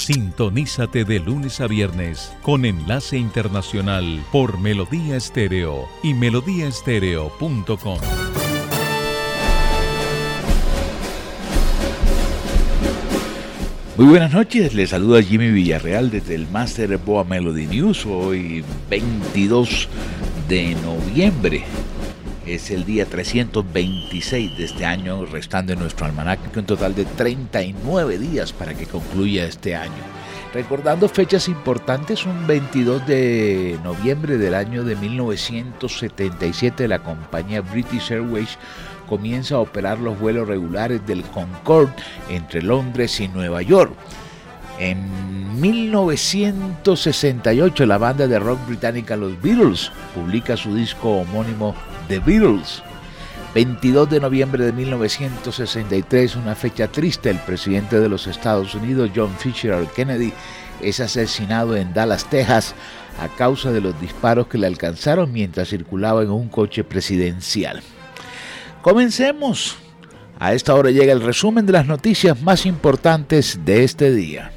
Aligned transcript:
Sintonízate 0.00 1.04
de 1.04 1.20
lunes 1.20 1.60
a 1.60 1.66
viernes 1.66 2.32
con 2.40 2.64
enlace 2.64 3.18
internacional 3.18 4.24
por 4.32 4.58
Melodía 4.58 5.14
Estéreo 5.16 5.90
y 6.02 6.14
melodíaestéreo.com. 6.14 7.98
Muy 13.98 14.06
buenas 14.06 14.32
noches, 14.32 14.72
les 14.72 14.88
saluda 14.88 15.22
Jimmy 15.22 15.50
Villarreal 15.50 16.10
desde 16.10 16.34
el 16.34 16.48
Master 16.48 16.96
Boa 16.96 17.24
Melody 17.24 17.66
News, 17.66 18.06
hoy 18.06 18.64
22 18.88 19.86
de 20.48 20.76
noviembre. 20.76 21.64
Es 22.50 22.70
el 22.72 22.84
día 22.84 23.06
326 23.06 24.58
de 24.58 24.64
este 24.64 24.84
año, 24.84 25.24
restando 25.24 25.72
en 25.72 25.78
nuestro 25.78 26.06
almanaque 26.06 26.58
un 26.58 26.66
total 26.66 26.96
de 26.96 27.04
39 27.04 28.18
días 28.18 28.52
para 28.52 28.74
que 28.74 28.86
concluya 28.86 29.44
este 29.44 29.76
año. 29.76 30.02
Recordando 30.52 31.08
fechas 31.08 31.46
importantes, 31.46 32.26
un 32.26 32.48
22 32.48 33.06
de 33.06 33.78
noviembre 33.84 34.36
del 34.36 34.56
año 34.56 34.82
de 34.82 34.96
1977 34.96 36.88
la 36.88 36.98
compañía 36.98 37.60
British 37.60 38.10
Airways 38.10 38.58
comienza 39.08 39.54
a 39.54 39.60
operar 39.60 40.00
los 40.00 40.18
vuelos 40.18 40.48
regulares 40.48 41.06
del 41.06 41.22
Concorde 41.22 41.94
entre 42.30 42.62
Londres 42.62 43.20
y 43.20 43.28
Nueva 43.28 43.62
York. 43.62 43.92
En 44.80 45.60
1968 45.60 47.86
la 47.86 47.98
banda 47.98 48.26
de 48.26 48.40
rock 48.40 48.58
británica 48.66 49.16
Los 49.16 49.40
Beatles 49.40 49.92
publica 50.16 50.56
su 50.56 50.74
disco 50.74 51.18
homónimo 51.18 51.76
The 52.10 52.18
Beatles. 52.18 52.82
22 53.54 54.10
de 54.10 54.18
noviembre 54.18 54.64
de 54.64 54.72
1963, 54.72 56.34
una 56.34 56.56
fecha 56.56 56.88
triste, 56.88 57.30
el 57.30 57.38
presidente 57.38 58.00
de 58.00 58.08
los 58.08 58.26
Estados 58.26 58.74
Unidos, 58.74 59.12
John 59.14 59.30
Fisher 59.38 59.86
Kennedy, 59.94 60.32
es 60.82 60.98
asesinado 60.98 61.76
en 61.76 61.94
Dallas, 61.94 62.28
Texas, 62.28 62.74
a 63.20 63.28
causa 63.28 63.70
de 63.70 63.80
los 63.80 64.00
disparos 64.00 64.48
que 64.48 64.58
le 64.58 64.66
alcanzaron 64.66 65.32
mientras 65.32 65.68
circulaba 65.68 66.22
en 66.22 66.30
un 66.30 66.48
coche 66.48 66.82
presidencial. 66.82 67.80
Comencemos. 68.82 69.76
A 70.40 70.52
esta 70.52 70.74
hora 70.74 70.90
llega 70.90 71.12
el 71.12 71.22
resumen 71.22 71.64
de 71.64 71.74
las 71.74 71.86
noticias 71.86 72.42
más 72.42 72.66
importantes 72.66 73.60
de 73.64 73.84
este 73.84 74.10
día. 74.10 74.50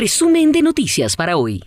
Resumen 0.00 0.50
de 0.50 0.62
noticias 0.62 1.14
para 1.14 1.36
hoy. 1.36 1.62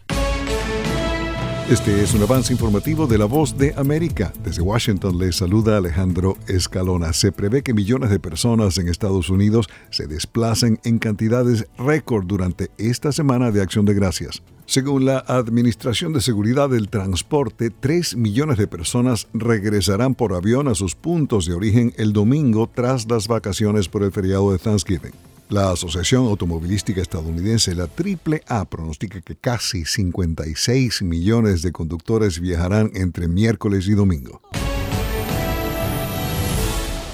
Este 1.70 2.02
es 2.02 2.16
un 2.16 2.24
avance 2.24 2.52
informativo 2.52 3.06
de 3.06 3.20
La 3.20 3.26
Voz 3.26 3.56
de 3.60 3.76
América. 3.78 4.34
Desde 4.44 4.64
Washington 4.64 5.20
les 5.20 5.36
saluda 5.36 5.78
Alejandro 5.78 6.36
Escalona. 6.48 7.14
Se 7.14 7.32
prevé 7.32 7.62
que 7.62 7.76
millones 7.76 8.10
de 8.10 8.20
personas 8.20 8.80
en 8.80 8.88
Estados 8.88 9.30
Unidos 9.30 9.70
se 9.92 10.08
desplacen 10.08 10.80
en 10.84 10.98
cantidades 10.98 11.68
récord 11.78 12.26
durante 12.26 12.72
esta 12.80 13.12
semana 13.12 13.52
de 13.52 13.62
Acción 13.62 13.86
de 13.86 13.94
Gracias. 13.94 14.42
Según 14.66 15.06
la 15.06 15.20
Administración 15.20 16.12
de 16.14 16.22
Seguridad 16.22 16.72
del 16.72 16.90
Transporte, 16.90 17.70
3 17.70 18.16
millones 18.16 18.58
de 18.58 18.66
personas 18.66 19.28
regresarán 19.36 20.16
por 20.16 20.34
avión 20.34 20.68
a 20.68 20.74
sus 20.74 20.96
puntos 20.96 21.46
de 21.46 21.54
origen 21.54 21.94
el 21.98 22.14
domingo 22.14 22.68
tras 22.74 23.08
las 23.08 23.28
vacaciones 23.28 23.90
por 23.90 24.02
el 24.02 24.12
feriado 24.12 24.52
de 24.52 24.58
Thanksgiving. 24.58 25.14
La 25.50 25.72
Asociación 25.72 26.26
Automovilística 26.26 27.02
Estadounidense, 27.02 27.76
la 27.76 27.84
AAA, 27.84 28.66
pronostica 28.66 29.22
que 29.22 29.36
casi 29.36 29.86
56 29.86 31.02
millones 31.04 31.62
de 31.62 31.72
conductores 31.72 32.40
viajarán 32.40 32.92
entre 32.96 33.28
miércoles 33.28 33.88
y 33.88 33.94
domingo. 33.94 34.42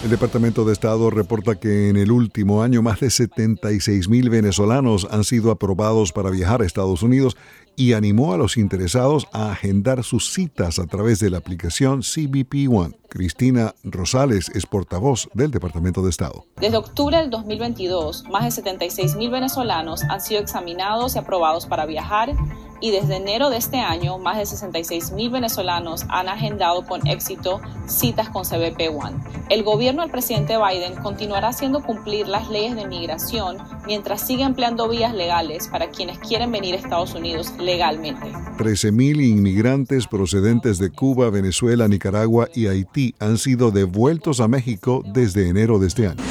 El 0.02 0.10
Departamento 0.10 0.64
de 0.64 0.72
Estado 0.72 1.10
reporta 1.10 1.60
que 1.60 1.90
en 1.90 1.98
el 1.98 2.12
último 2.12 2.64
año 2.64 2.82
más 2.82 3.02
de 3.02 3.10
76 3.10 4.08
mil 4.08 4.30
venezolanos 4.30 5.06
han 5.12 5.26
sido 5.26 5.52
aprobados 5.52 6.14
para 6.14 6.30
viajar 6.30 6.62
a 6.62 6.66
Estados 6.66 7.04
Unidos 7.04 7.36
y 7.76 7.92
animó 7.92 8.34
a 8.34 8.38
los 8.38 8.56
interesados 8.56 9.28
a 9.34 9.52
agendar 9.52 10.06
sus 10.06 10.32
citas 10.32 10.80
a 10.80 10.86
través 10.86 11.20
de 11.20 11.30
la 11.30 11.40
aplicación 11.40 12.02
CBP 12.02 12.70
One. 12.72 12.99
Cristina 13.10 13.74
Rosales 13.84 14.50
es 14.54 14.66
portavoz 14.66 15.28
del 15.34 15.52
Departamento 15.52 16.04
de 16.04 16.12
Estado. 16.12 16.46
Desde 16.58 16.78
octubre 16.78 17.18
del 17.18 17.30
2022, 17.30 18.26
más 18.30 18.44
de 18.44 18.52
76 18.52 19.16
mil 19.16 19.32
venezolanos 19.32 20.04
han 20.04 20.22
sido 20.22 20.40
examinados 20.40 21.16
y 21.16 21.20
aprobados 21.20 21.66
para 21.66 21.86
viajar 21.86 22.36
y 22.82 22.92
desde 22.92 23.18
enero 23.18 23.50
de 23.50 23.58
este 23.58 23.78
año, 23.78 24.20
más 24.20 24.38
de 24.38 24.46
66 24.46 25.12
mil 25.12 25.30
venezolanos 25.30 26.06
han 26.08 26.30
agendado 26.30 26.86
con 26.86 27.06
éxito 27.08 27.60
citas 27.88 28.30
con 28.30 28.46
CBP 28.46 28.90
One. 28.90 29.18
El 29.50 29.64
gobierno 29.64 30.02
del 30.02 30.12
presidente 30.12 30.56
Biden 30.58 30.96
continuará 31.02 31.50
haciendo 31.50 31.84
cumplir 31.84 32.28
las 32.28 32.50
leyes 32.50 32.76
de 32.76 32.88
migración 32.88 33.58
mientras 33.86 34.26
sigue 34.26 34.44
empleando 34.44 34.88
vías 34.88 35.14
legales 35.14 35.68
para 35.68 35.90
quienes 35.90 36.20
quieren 36.20 36.52
venir 36.52 36.76
a 36.76 36.78
Estados 36.78 37.16
Unidos 37.16 37.52
legalmente. 37.60 38.32
13 38.58 38.92
mil 38.92 39.22
inmigrantes 39.22 40.08
procedentes 40.08 40.78
de 40.78 40.92
Cuba, 40.92 41.30
Venezuela, 41.30 41.88
Nicaragua 41.88 42.48
y 42.54 42.68
Haití 42.68 42.99
han 43.20 43.38
sido 43.38 43.72
devueltos 43.72 44.40
a 44.40 44.48
México 44.48 45.04
desde 45.14 45.48
enero 45.50 45.80
de 45.80 45.88
este 45.88 46.08
año. 46.08 46.24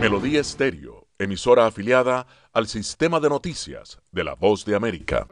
Melodía 0.00 0.40
Estéreo, 0.40 1.08
emisora 1.18 1.66
afiliada 1.66 2.26
al 2.52 2.68
sistema 2.68 3.18
de 3.20 3.28
noticias 3.28 3.98
de 4.12 4.24
la 4.24 4.34
Voz 4.34 4.64
de 4.64 4.76
América. 4.76 5.26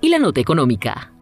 Y 0.00 0.08
la 0.08 0.18
Nota 0.18 0.40
Económica. 0.40 1.12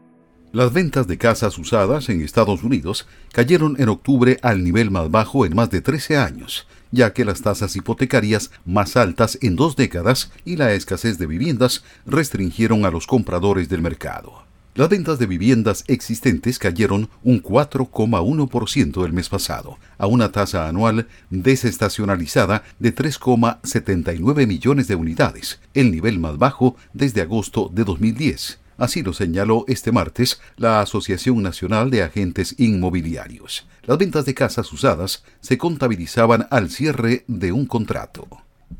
Las 0.52 0.72
ventas 0.72 1.08
de 1.08 1.18
casas 1.18 1.58
usadas 1.58 2.08
en 2.08 2.22
Estados 2.22 2.62
Unidos 2.62 3.08
cayeron 3.32 3.74
en 3.80 3.88
octubre 3.88 4.38
al 4.42 4.62
nivel 4.62 4.92
más 4.92 5.10
bajo 5.10 5.44
en 5.44 5.56
más 5.56 5.70
de 5.70 5.80
13 5.80 6.18
años, 6.18 6.68
ya 6.92 7.12
que 7.12 7.24
las 7.24 7.42
tasas 7.42 7.74
hipotecarias 7.74 8.52
más 8.64 8.96
altas 8.96 9.38
en 9.42 9.56
dos 9.56 9.74
décadas 9.74 10.30
y 10.44 10.54
la 10.54 10.72
escasez 10.72 11.18
de 11.18 11.26
viviendas 11.26 11.82
restringieron 12.06 12.86
a 12.86 12.92
los 12.92 13.08
compradores 13.08 13.68
del 13.68 13.82
mercado. 13.82 14.44
Las 14.74 14.88
ventas 14.88 15.18
de 15.18 15.26
viviendas 15.26 15.84
existentes 15.86 16.58
cayeron 16.58 17.10
un 17.22 17.42
4,1% 17.42 19.04
el 19.04 19.12
mes 19.12 19.28
pasado, 19.28 19.78
a 19.98 20.06
una 20.06 20.32
tasa 20.32 20.66
anual 20.66 21.08
desestacionalizada 21.28 22.62
de 22.78 22.94
3,79 22.94 24.46
millones 24.46 24.88
de 24.88 24.94
unidades, 24.94 25.60
el 25.74 25.90
nivel 25.90 26.18
más 26.18 26.38
bajo 26.38 26.74
desde 26.94 27.20
agosto 27.20 27.70
de 27.70 27.84
2010. 27.84 28.60
Así 28.78 29.02
lo 29.02 29.12
señaló 29.12 29.66
este 29.68 29.92
martes 29.92 30.40
la 30.56 30.80
Asociación 30.80 31.42
Nacional 31.42 31.90
de 31.90 32.02
Agentes 32.02 32.54
Inmobiliarios. 32.56 33.66
Las 33.82 33.98
ventas 33.98 34.24
de 34.24 34.32
casas 34.32 34.72
usadas 34.72 35.22
se 35.42 35.58
contabilizaban 35.58 36.46
al 36.50 36.70
cierre 36.70 37.24
de 37.28 37.52
un 37.52 37.66
contrato. 37.66 38.26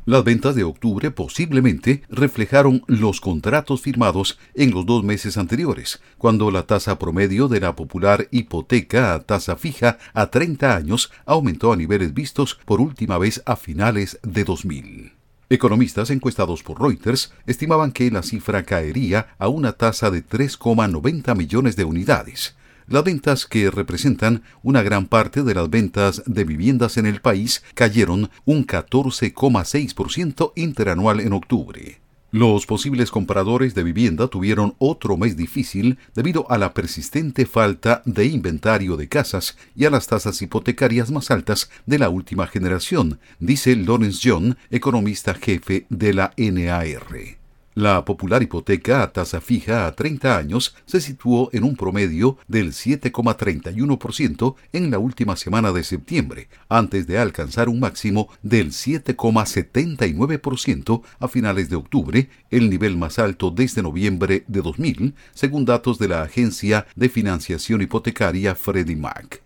Las 0.05 0.23
ventas 0.23 0.55
de 0.55 0.63
octubre 0.63 1.11
posiblemente 1.11 2.03
reflejaron 2.09 2.83
los 2.87 3.21
contratos 3.21 3.81
firmados 3.81 4.37
en 4.53 4.71
los 4.71 4.85
dos 4.85 5.03
meses 5.03 5.37
anteriores, 5.37 6.01
cuando 6.17 6.51
la 6.51 6.63
tasa 6.63 6.99
promedio 6.99 7.47
de 7.47 7.59
la 7.59 7.75
popular 7.75 8.27
hipoteca 8.31 9.13
a 9.13 9.19
tasa 9.19 9.55
fija 9.55 9.97
a 10.13 10.27
30 10.27 10.75
años 10.75 11.11
aumentó 11.25 11.71
a 11.71 11.75
niveles 11.75 12.13
vistos 12.13 12.59
por 12.65 12.81
última 12.81 13.17
vez 13.17 13.41
a 13.45 13.55
finales 13.55 14.19
de 14.23 14.43
2000. 14.43 15.13
Economistas 15.49 16.09
encuestados 16.09 16.63
por 16.63 16.81
Reuters 16.81 17.31
estimaban 17.45 17.91
que 17.91 18.09
la 18.09 18.23
cifra 18.23 18.63
caería 18.63 19.35
a 19.37 19.49
una 19.49 19.73
tasa 19.73 20.09
de 20.09 20.25
3,90 20.25 21.35
millones 21.35 21.75
de 21.75 21.83
unidades. 21.83 22.55
Las 22.93 23.03
ventas 23.03 23.47
que 23.47 23.71
representan 23.71 24.43
una 24.61 24.83
gran 24.83 25.07
parte 25.07 25.41
de 25.41 25.55
las 25.55 25.67
ventas 25.67 26.21
de 26.27 26.43
viviendas 26.43 26.97
en 26.97 27.07
el 27.07 27.21
país 27.21 27.63
cayeron 27.73 28.29
un 28.45 28.67
14,6% 28.67 30.51
interanual 30.55 31.19
en 31.19 31.33
octubre. 31.33 32.01
Los 32.29 32.67
posibles 32.67 33.09
compradores 33.09 33.73
de 33.73 33.81
vivienda 33.81 34.27
tuvieron 34.27 34.75
otro 34.77 35.17
mes 35.17 35.35
difícil 35.35 35.97
debido 36.13 36.45
a 36.51 36.59
la 36.59 36.75
persistente 36.75 37.47
falta 37.47 38.03
de 38.05 38.27
inventario 38.27 38.95
de 38.95 39.07
casas 39.07 39.57
y 39.75 39.85
a 39.85 39.89
las 39.89 40.05
tasas 40.05 40.39
hipotecarias 40.43 41.09
más 41.09 41.31
altas 41.31 41.71
de 41.87 41.97
la 41.97 42.09
última 42.09 42.45
generación, 42.45 43.19
dice 43.39 43.75
Lawrence 43.75 44.19
John, 44.23 44.55
economista 44.69 45.33
jefe 45.33 45.87
de 45.89 46.13
la 46.13 46.31
NAR. 46.37 47.42
La 47.75 48.03
popular 48.05 48.43
hipoteca 48.43 49.01
a 49.01 49.11
tasa 49.11 49.41
fija 49.41 49.87
a 49.87 49.95
30 49.95 50.37
años 50.37 50.75
se 50.85 51.01
situó 51.01 51.49
en 51.53 51.63
un 51.63 51.75
promedio 51.75 52.37
del 52.47 52.71
7,31% 52.71 54.53
en 54.73 54.91
la 54.91 54.99
última 54.99 55.35
semana 55.35 55.71
de 55.71 55.83
septiembre, 55.83 56.49
antes 56.69 57.07
de 57.07 57.17
alcanzar 57.17 57.69
un 57.69 57.79
máximo 57.79 58.29
del 58.43 58.69
7,79% 58.69 61.01
a 61.19 61.27
finales 61.27 61.69
de 61.69 61.75
octubre, 61.75 62.29
el 62.51 62.69
nivel 62.69 62.95
más 62.95 63.17
alto 63.17 63.49
desde 63.49 63.81
noviembre 63.81 64.43
de 64.47 64.61
2000, 64.61 65.15
según 65.33 65.65
datos 65.65 65.97
de 65.97 66.09
la 66.09 66.21
agencia 66.21 66.85
de 66.95 67.09
financiación 67.09 67.81
hipotecaria 67.81 68.53
Freddie 68.53 68.95
Mac 68.95 69.42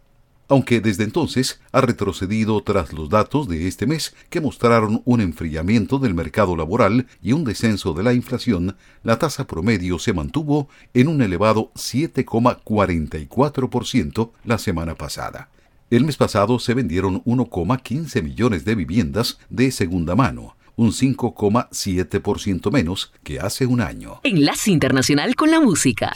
aunque 0.48 0.82
desde 0.82 1.04
entonces 1.04 1.60
ha 1.72 1.82
retrocedido 1.82 2.62
tras 2.64 2.94
los 2.94 3.10
datos 3.10 3.48
de 3.48 3.68
este 3.68 3.86
mes 3.86 4.16
que 4.30 4.42
mostraron 4.42 5.02
un 5.06 5.22
enfriamiento 5.22 6.00
del 6.00 6.14
mercado 6.14 6.56
laboral 6.56 7.08
y 7.22 7.34
un 7.34 7.44
descenso 7.44 7.94
de 7.94 8.04
la 8.04 8.14
inflación, 8.14 8.78
la 9.04 9.20
tasa 9.20 9.46
promedio 9.48 10.00
se 10.00 10.14
mantuvo 10.14 10.70
en 10.94 11.08
un 11.08 11.22
elevado 11.22 11.72
7,44% 11.76 14.32
la 14.46 14.58
semana 14.58 14.96
pasada. 14.96 15.50
El 15.90 16.04
mes 16.04 16.18
pasado 16.18 16.60
se 16.60 16.74
vendieron 16.74 17.24
1,15 17.24 18.22
millones 18.22 18.66
de 18.66 18.76
viviendas 18.76 19.40
de 19.50 19.72
segunda 19.72 20.16
mano, 20.16 20.58
un 20.76 20.92
5,7% 20.92 22.72
menos 22.72 23.14
que 23.24 23.40
hace 23.40 23.66
un 23.66 23.80
año. 23.82 24.20
Enlace 24.24 24.72
Internacional 24.72 25.36
con 25.36 25.50
la 25.50 25.62
Música. 25.62 26.14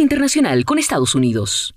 Internacional 0.00 0.64
con 0.64 0.78
Estados 0.78 1.14
Unidos. 1.14 1.74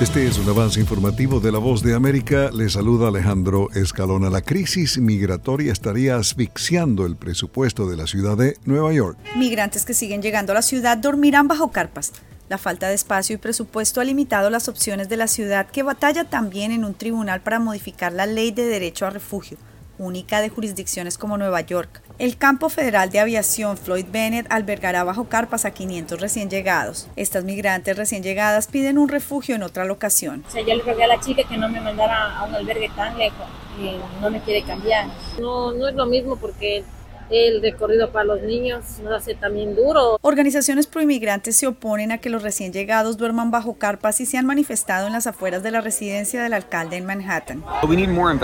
Este 0.00 0.26
es 0.26 0.38
un 0.38 0.48
avance 0.48 0.80
informativo 0.80 1.38
de 1.38 1.52
La 1.52 1.58
Voz 1.58 1.82
de 1.82 1.94
América. 1.94 2.50
Le 2.52 2.68
saluda 2.68 3.08
Alejandro 3.08 3.68
Escalona. 3.74 4.30
La 4.30 4.40
crisis 4.40 4.98
migratoria 4.98 5.70
estaría 5.70 6.16
asfixiando 6.16 7.06
el 7.06 7.16
presupuesto 7.16 7.86
de 7.86 7.96
la 7.96 8.06
ciudad 8.06 8.36
de 8.36 8.56
Nueva 8.64 8.92
York. 8.92 9.18
Migrantes 9.36 9.84
que 9.84 9.94
siguen 9.94 10.22
llegando 10.22 10.52
a 10.52 10.56
la 10.56 10.62
ciudad 10.62 10.98
dormirán 10.98 11.46
bajo 11.46 11.70
carpas. 11.70 12.12
La 12.48 12.58
falta 12.58 12.88
de 12.88 12.94
espacio 12.94 13.34
y 13.34 13.38
presupuesto 13.38 14.00
ha 14.00 14.04
limitado 14.04 14.50
las 14.50 14.68
opciones 14.68 15.08
de 15.08 15.16
la 15.16 15.28
ciudad 15.28 15.70
que 15.70 15.82
batalla 15.82 16.24
también 16.24 16.72
en 16.72 16.84
un 16.84 16.94
tribunal 16.94 17.42
para 17.42 17.60
modificar 17.60 18.12
la 18.12 18.26
ley 18.26 18.50
de 18.50 18.64
derecho 18.64 19.06
a 19.06 19.10
refugio, 19.10 19.58
única 19.98 20.40
de 20.40 20.48
jurisdicciones 20.48 21.18
como 21.18 21.38
Nueva 21.38 21.60
York. 21.60 22.02
El 22.18 22.36
campo 22.36 22.68
federal 22.68 23.10
de 23.10 23.18
aviación 23.18 23.76
Floyd 23.76 24.06
Bennett 24.10 24.46
albergará 24.50 25.02
bajo 25.04 25.24
carpas 25.24 25.64
a 25.64 25.72
500 25.72 26.20
recién 26.20 26.48
llegados. 26.48 27.08
Estas 27.16 27.44
migrantes 27.44 27.96
recién 27.96 28.22
llegadas 28.22 28.68
piden 28.68 28.98
un 28.98 29.08
refugio 29.08 29.56
en 29.56 29.62
otra 29.62 29.84
locación. 29.84 30.44
O 30.46 30.50
sea, 30.50 30.62
yo 30.62 30.74
le 30.74 30.82
rogué 30.82 31.04
a 31.04 31.08
la 31.08 31.20
chica 31.20 31.42
que 31.48 31.56
no 31.56 31.68
me 31.68 31.80
mandara 31.80 32.38
a 32.38 32.44
un 32.44 32.54
albergue 32.54 32.90
tan 32.94 33.18
lejos 33.18 33.46
y 33.80 33.96
no 34.20 34.30
me 34.30 34.40
quiere 34.40 34.62
cambiar. 34.62 35.08
No, 35.40 35.72
no 35.72 35.88
es 35.88 35.94
lo 35.94 36.06
mismo 36.06 36.36
porque 36.36 36.84
el 37.34 37.60
recorrido 37.60 38.12
para 38.12 38.24
los 38.24 38.42
niños 38.42 38.84
nos 39.02 39.12
hace 39.12 39.34
también 39.34 39.74
duro. 39.74 40.18
Organizaciones 40.22 40.86
proinmigrantes 40.86 41.56
se 41.56 41.66
oponen 41.66 42.12
a 42.12 42.18
que 42.18 42.30
los 42.30 42.42
recién 42.42 42.72
llegados 42.72 43.16
duerman 43.16 43.50
bajo 43.50 43.74
carpas 43.74 44.20
y 44.20 44.26
se 44.26 44.38
han 44.38 44.46
manifestado 44.46 45.08
en 45.08 45.12
las 45.12 45.26
afueras 45.26 45.62
de 45.62 45.72
la 45.72 45.80
residencia 45.80 46.42
del 46.42 46.52
alcalde 46.52 46.96
en 46.96 47.06
Manhattan. 47.06 47.64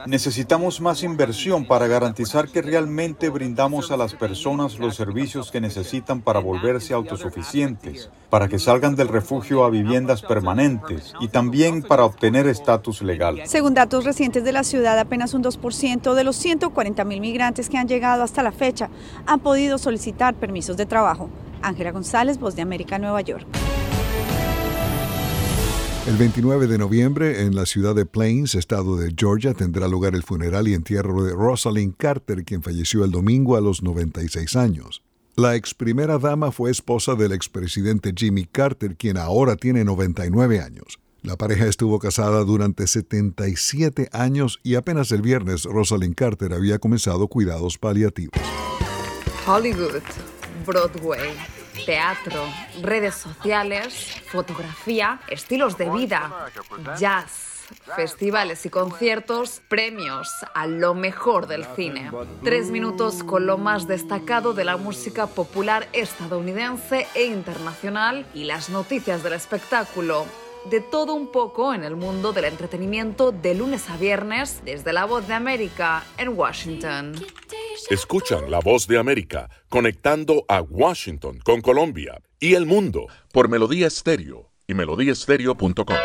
Necesitamos 0.06 0.80
más 0.80 1.02
inversión 1.02 1.66
para 1.66 1.87
garantizar 1.87 2.49
que 2.49 2.62
realmente 2.62 3.28
brindamos 3.28 3.90
a 3.90 3.97
las 3.97 4.14
personas 4.14 4.78
los 4.78 4.97
servicios 4.97 5.50
que 5.50 5.61
necesitan 5.61 6.20
para 6.20 6.40
volverse 6.40 6.92
autosuficientes, 6.92 8.11
para 8.28 8.49
que 8.49 8.59
salgan 8.59 8.97
del 8.97 9.09
refugio 9.09 9.64
a 9.64 9.70
viviendas 9.70 10.23
permanentes 10.23 11.14
y 11.20 11.28
también 11.28 11.82
para 11.82 12.04
obtener 12.04 12.47
estatus 12.47 13.02
legal. 13.02 13.42
Según 13.44 13.75
datos 13.75 14.04
recientes 14.04 14.42
de 14.42 14.52
la 14.52 14.64
ciudad, 14.64 14.99
apenas 14.99 15.35
un 15.35 15.44
2% 15.44 16.14
de 16.14 16.25
los 16.25 16.37
140 16.37 17.04
mil 17.04 17.20
migrantes 17.20 17.68
que 17.68 17.78
han 17.78 17.88
llegado 17.88 18.23
hasta 18.23 18.42
la 18.42 18.52
fecha 18.52 18.79
han 19.26 19.40
podido 19.40 19.76
solicitar 19.78 20.34
permisos 20.34 20.76
de 20.76 20.87
trabajo. 20.87 21.28
Ángela 21.60 21.90
González, 21.90 22.38
Voz 22.38 22.56
de 22.56 22.62
América, 22.62 22.99
Nueva 22.99 23.20
York. 23.20 23.46
El 26.06 26.16
29 26.16 26.66
de 26.66 26.78
noviembre, 26.78 27.42
en 27.42 27.54
la 27.54 27.66
ciudad 27.66 27.94
de 27.94 28.06
Plains, 28.06 28.54
estado 28.54 28.96
de 28.96 29.12
Georgia, 29.16 29.52
tendrá 29.52 29.87
lugar 29.87 30.14
el 30.14 30.22
funeral 30.22 30.66
y 30.66 30.75
entierro 30.75 31.22
de 31.22 31.32
Rosalind 31.32 31.94
Carter, 31.96 32.44
quien 32.44 32.62
falleció 32.62 33.04
el 33.04 33.10
domingo 33.10 33.56
a 33.56 33.60
los 33.60 33.82
96 33.82 34.56
años. 34.56 35.02
La 35.37 35.56
ex 35.56 35.75
primera 35.75 36.18
dama 36.18 36.52
fue 36.52 36.70
esposa 36.70 37.14
del 37.14 37.32
expresidente 37.32 38.12
Jimmy 38.16 38.46
Carter, 38.46 38.96
quien 38.96 39.16
ahora 39.16 39.56
tiene 39.56 39.84
99 39.84 40.60
años. 40.60 41.00
La 41.22 41.36
pareja 41.36 41.66
estuvo 41.66 41.98
casada 41.98 42.44
durante 42.44 42.86
77 42.86 44.08
años 44.12 44.58
y 44.62 44.76
apenas 44.76 45.12
el 45.12 45.20
viernes 45.20 45.64
Rosalind 45.64 46.14
Carter 46.14 46.54
había 46.54 46.78
comenzado 46.78 47.28
cuidados 47.28 47.76
paliativos. 47.76 48.40
Hollywood, 49.46 50.00
Broadway, 50.66 51.34
teatro, 51.84 52.42
redes 52.80 53.16
sociales, 53.16 54.16
fotografía, 54.30 55.20
estilos 55.28 55.76
de 55.76 55.90
vida, 55.90 56.46
jazz, 56.98 57.66
festivales 57.96 58.64
y 58.64 58.70
conciertos, 58.70 59.60
premios 59.68 60.30
a 60.54 60.66
lo 60.66 60.94
mejor 60.94 61.46
del 61.46 61.66
cine. 61.76 62.10
Tres 62.42 62.70
minutos 62.70 63.22
con 63.24 63.44
lo 63.44 63.58
más 63.58 63.86
destacado 63.86 64.54
de 64.54 64.64
la 64.64 64.78
música 64.78 65.26
popular 65.26 65.86
estadounidense 65.92 67.06
e 67.14 67.24
internacional 67.26 68.26
y 68.32 68.44
las 68.44 68.70
noticias 68.70 69.22
del 69.22 69.34
espectáculo. 69.34 70.24
De 70.69 70.81
todo 70.81 71.14
un 71.14 71.33
poco 71.33 71.73
en 71.73 71.85
el 71.85 71.97
mundo 71.97 72.33
del 72.33 72.45
entretenimiento 72.45 73.33
de 73.33 73.55
lunes 73.55 73.88
a 73.88 73.97
viernes 73.97 74.61
desde 74.64 74.93
la 74.93 75.07
voz 75.07 75.26
de 75.26 75.35
América 75.35 76.05
en 76.19 76.37
Washington. 76.37 77.14
Escuchan 77.88 78.50
la 78.50 78.61
voz 78.61 78.87
de 78.87 78.99
América 78.99 79.49
conectando 79.69 80.45
a 80.49 80.61
Washington 80.61 81.40
con 81.43 81.61
Colombia 81.61 82.21
y 82.38 82.55
el 82.55 82.67
mundo 82.67 83.07
por 83.33 83.49
Melodía 83.49 83.87
Estéreo 83.87 84.50
y 84.67 84.75
melodíaestéreo.com. 84.75 85.97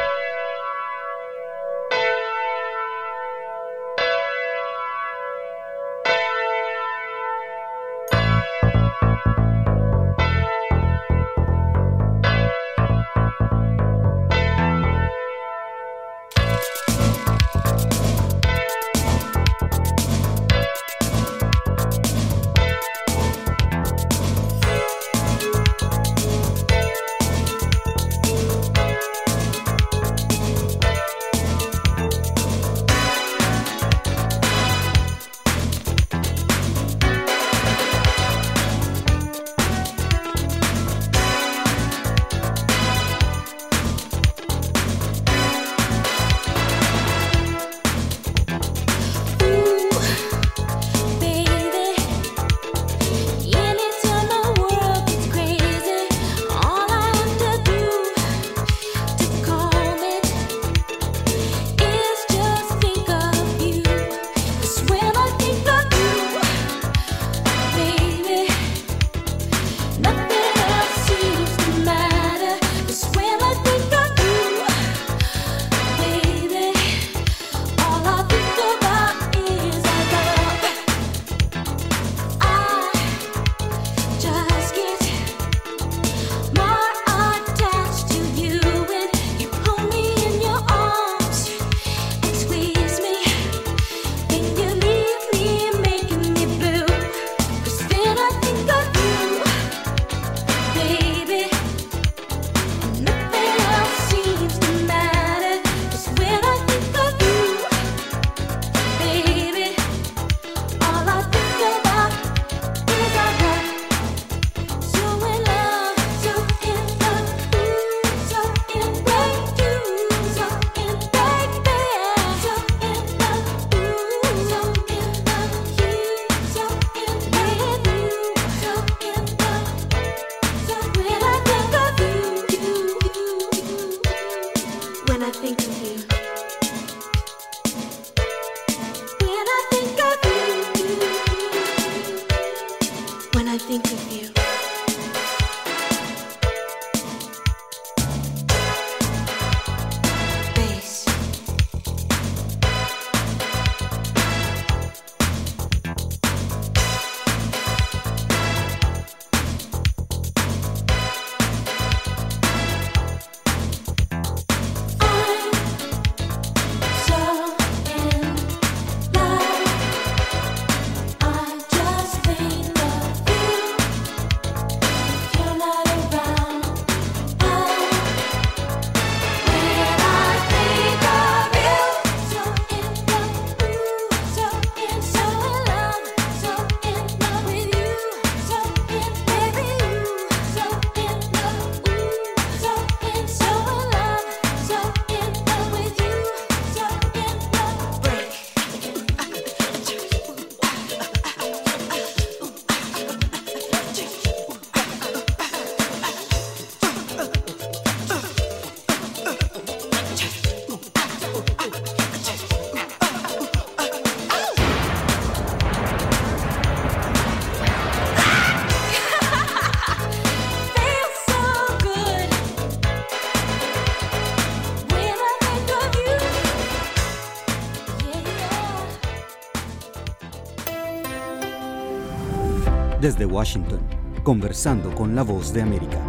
Desde 233.06 233.28
Washington, 233.28 233.82
conversando 234.24 234.90
con 234.96 235.16
la 235.16 235.22
voz 235.22 235.54
de 235.54 235.62
América. 235.62 236.00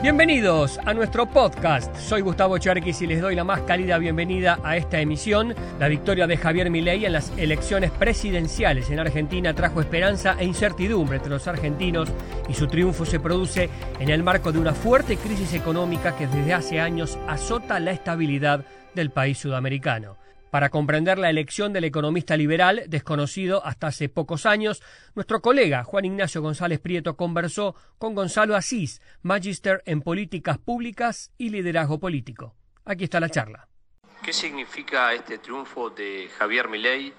Bienvenidos 0.00 0.78
a 0.84 0.94
nuestro 0.94 1.26
podcast. 1.26 1.96
Soy 1.96 2.20
Gustavo 2.20 2.58
Cherkis 2.58 3.02
y 3.02 3.08
les 3.08 3.20
doy 3.20 3.34
la 3.34 3.42
más 3.42 3.62
cálida 3.62 3.98
bienvenida 3.98 4.60
a 4.62 4.76
esta 4.76 5.00
emisión. 5.00 5.52
La 5.80 5.88
victoria 5.88 6.28
de 6.28 6.36
Javier 6.36 6.70
Milei 6.70 7.04
en 7.06 7.12
las 7.12 7.32
elecciones 7.36 7.90
presidenciales 7.90 8.88
en 8.88 9.00
Argentina 9.00 9.52
trajo 9.52 9.80
esperanza 9.80 10.36
e 10.38 10.44
incertidumbre 10.44 11.16
entre 11.16 11.32
los 11.32 11.48
argentinos 11.48 12.08
y 12.48 12.54
su 12.54 12.68
triunfo 12.68 13.04
se 13.04 13.18
produce 13.18 13.70
en 13.98 14.10
el 14.10 14.22
marco 14.22 14.52
de 14.52 14.60
una 14.60 14.74
fuerte 14.74 15.16
crisis 15.16 15.54
económica 15.54 16.14
que 16.14 16.28
desde 16.28 16.54
hace 16.54 16.78
años 16.78 17.18
azota 17.26 17.80
la 17.80 17.90
estabilidad 17.90 18.64
del 18.94 19.10
país 19.10 19.38
sudamericano. 19.38 20.18
Para 20.54 20.68
comprender 20.68 21.18
la 21.18 21.30
elección 21.30 21.72
del 21.72 21.82
economista 21.82 22.36
liberal, 22.36 22.84
desconocido 22.86 23.66
hasta 23.66 23.88
hace 23.88 24.08
pocos 24.08 24.46
años, 24.46 24.84
nuestro 25.16 25.42
colega 25.42 25.82
Juan 25.82 26.04
Ignacio 26.04 26.42
González 26.42 26.78
Prieto 26.78 27.16
conversó 27.16 27.74
con 27.98 28.14
Gonzalo 28.14 28.54
Asís, 28.54 29.02
magíster 29.22 29.82
en 29.84 30.00
políticas 30.00 30.58
públicas 30.58 31.32
y 31.38 31.50
liderazgo 31.50 31.98
político. 31.98 32.54
Aquí 32.84 33.02
está 33.02 33.18
la 33.18 33.30
charla. 33.30 33.66
¿Qué 34.22 34.32
significa 34.32 35.12
este 35.12 35.38
triunfo 35.38 35.90
de 35.90 36.28
Javier 36.38 36.68
Milei, 36.68 37.12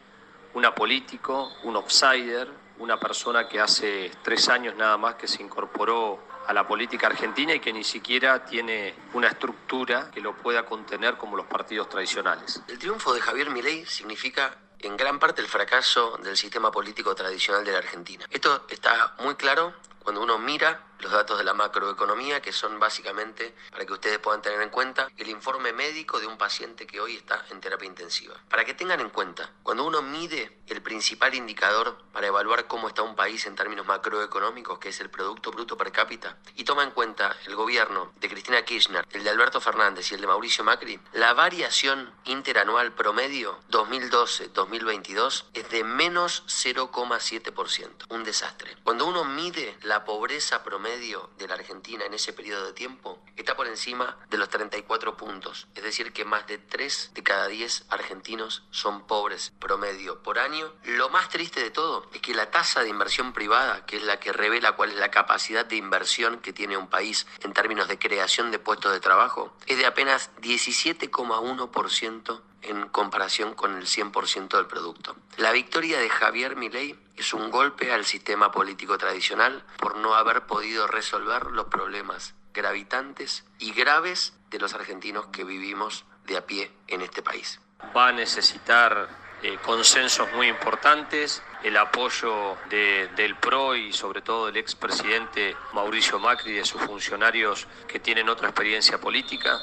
un 0.53 0.63
apolítico, 0.63 1.51
un 1.65 1.75
outsider, 1.75 2.47
una 2.79 2.97
persona 2.97 3.49
que 3.49 3.59
hace 3.59 4.11
tres 4.23 4.47
años 4.47 4.77
nada 4.77 4.95
más 4.95 5.15
que 5.15 5.27
se 5.27 5.43
incorporó 5.43 6.21
a 6.47 6.53
la 6.53 6.67
política 6.67 7.07
argentina 7.07 7.53
y 7.53 7.59
que 7.59 7.73
ni 7.73 7.83
siquiera 7.83 8.45
tiene 8.45 8.95
una 9.13 9.27
estructura 9.27 10.11
que 10.11 10.21
lo 10.21 10.35
pueda 10.35 10.65
contener 10.65 11.17
como 11.17 11.35
los 11.37 11.45
partidos 11.47 11.89
tradicionales? 11.89 12.61
El 12.67 12.79
triunfo 12.79 13.13
de 13.13 13.21
Javier 13.21 13.49
Milei 13.49 13.85
significa 13.85 14.57
en 14.79 14.97
gran 14.97 15.19
parte 15.19 15.41
el 15.41 15.47
fracaso 15.47 16.17
del 16.23 16.37
sistema 16.37 16.71
político 16.71 17.15
tradicional 17.15 17.65
de 17.65 17.71
la 17.71 17.79
Argentina. 17.79 18.25
Esto 18.29 18.65
está 18.69 19.15
muy 19.19 19.35
claro 19.35 19.73
cuando 20.03 20.21
uno 20.21 20.37
mira 20.37 20.79
los 20.99 21.11
datos 21.11 21.37
de 21.37 21.43
la 21.43 21.53
macroeconomía, 21.53 22.41
que 22.41 22.51
son 22.51 22.79
básicamente, 22.79 23.53
para 23.71 23.85
que 23.85 23.93
ustedes 23.93 24.19
puedan 24.19 24.41
tener 24.41 24.61
en 24.61 24.69
cuenta, 24.69 25.09
el 25.17 25.29
informe 25.29 25.73
médico 25.73 26.19
de 26.19 26.27
un 26.27 26.37
paciente 26.37 26.87
que 26.87 27.01
hoy 27.01 27.15
está 27.15 27.45
en 27.49 27.59
terapia 27.59 27.87
intensiva. 27.87 28.35
Para 28.49 28.65
que 28.65 28.73
tengan 28.73 28.99
en 28.99 29.09
cuenta, 29.09 29.51
cuando 29.63 29.83
uno 29.85 30.01
mide 30.01 30.59
el 30.67 30.81
principal 30.81 31.35
indicador 31.35 31.97
para 32.13 32.27
evaluar 32.27 32.67
cómo 32.67 32.87
está 32.87 33.01
un 33.01 33.15
país 33.15 33.45
en 33.45 33.55
términos 33.55 33.85
macroeconómicos, 33.85 34.79
que 34.79 34.89
es 34.89 34.99
el 35.01 35.09
Producto 35.09 35.51
Bruto 35.51 35.77
Per 35.77 35.91
cápita, 35.91 36.37
y 36.55 36.63
toma 36.63 36.83
en 36.83 36.91
cuenta 36.91 37.35
el 37.45 37.55
gobierno 37.55 38.13
de 38.17 38.29
Cristina 38.29 38.63
Kirchner, 38.63 39.05
el 39.11 39.23
de 39.23 39.29
Alberto 39.29 39.59
Fernández 39.59 40.11
y 40.11 40.15
el 40.15 40.21
de 40.21 40.27
Mauricio 40.27 40.63
Macri, 40.63 40.99
la 41.13 41.33
variación 41.33 42.13
interanual 42.25 42.93
promedio 42.93 43.59
2012-2022 43.69 45.45
es 45.53 45.69
de 45.69 45.83
menos 45.83 46.43
0,7%. 46.47 48.05
Un 48.09 48.23
desastre. 48.23 48.77
Cuando 48.83 49.05
uno 49.05 49.23
mide 49.25 49.77
la 49.83 50.05
pobreza 50.05 50.63
promedio 50.63 50.84
de 50.85 51.47
la 51.47 51.55
Argentina 51.55 52.05
en 52.05 52.13
ese 52.13 52.31
periodo 52.31 52.67
de 52.67 52.73
tiempo, 52.73 53.19
está 53.35 53.55
por 53.55 53.65
encima 53.65 54.19
de 54.29 54.37
los 54.37 54.49
34 54.49 55.17
puntos. 55.17 55.67
Es 55.73 55.81
decir, 55.81 56.13
que 56.13 56.25
más 56.25 56.45
de 56.45 56.59
3 56.59 57.09
de 57.15 57.23
cada 57.23 57.47
10 57.47 57.85
argentinos 57.89 58.65
son 58.69 59.07
pobres 59.07 59.51
promedio 59.59 60.21
por 60.21 60.37
año. 60.37 60.71
Lo 60.83 61.09
más 61.09 61.29
triste 61.29 61.59
de 61.59 61.71
todo 61.71 62.07
es 62.13 62.21
que 62.21 62.35
la 62.35 62.51
tasa 62.51 62.83
de 62.83 62.89
inversión 62.89 63.33
privada, 63.33 63.83
que 63.87 63.97
es 63.97 64.03
la 64.03 64.19
que 64.19 64.31
revela 64.31 64.73
cuál 64.73 64.91
es 64.91 64.97
la 64.97 65.09
capacidad 65.09 65.65
de 65.65 65.75
inversión 65.75 66.37
que 66.39 66.53
tiene 66.53 66.77
un 66.77 66.87
país 66.87 67.25
en 67.41 67.53
términos 67.53 67.87
de 67.87 67.97
creación 67.97 68.51
de 68.51 68.59
puestos 68.59 68.93
de 68.93 68.99
trabajo, 68.99 69.55
es 69.65 69.79
de 69.79 69.87
apenas 69.87 70.29
17,1% 70.41 72.41
en 72.61 72.89
comparación 72.89 73.55
con 73.55 73.75
el 73.77 73.85
100% 73.85 74.55
del 74.55 74.67
producto. 74.67 75.15
La 75.37 75.51
victoria 75.51 75.99
de 75.99 76.09
Javier 76.09 76.55
Milei 76.55 77.04
es 77.17 77.33
un 77.33 77.49
golpe 77.51 77.91
al 77.93 78.05
sistema 78.05 78.51
político 78.51 78.97
tradicional 78.97 79.63
por 79.77 79.97
no 79.97 80.15
haber 80.15 80.45
podido 80.45 80.87
resolver 80.87 81.47
los 81.47 81.65
problemas 81.67 82.35
gravitantes 82.53 83.45
y 83.59 83.71
graves 83.73 84.33
de 84.49 84.59
los 84.59 84.73
argentinos 84.73 85.27
que 85.27 85.43
vivimos 85.43 86.05
de 86.25 86.37
a 86.37 86.45
pie 86.45 86.71
en 86.87 87.01
este 87.01 87.21
país. 87.21 87.59
Va 87.95 88.07
a 88.07 88.11
necesitar 88.11 89.23
eh, 89.43 89.57
consensos 89.63 90.31
muy 90.33 90.47
importantes, 90.47 91.43
el 91.61 91.77
apoyo 91.77 92.57
de- 92.69 93.09
del 93.15 93.35
PRO 93.35 93.75
y 93.75 93.91
sobre 93.93 94.21
todo 94.21 94.47
del 94.47 94.57
expresidente 94.57 95.55
Mauricio 95.73 96.17
Macri 96.19 96.51
y 96.51 96.55
de 96.55 96.65
sus 96.65 96.81
funcionarios 96.81 97.67
que 97.87 97.99
tienen 97.99 98.29
otra 98.29 98.47
experiencia 98.49 98.99
política. 98.99 99.59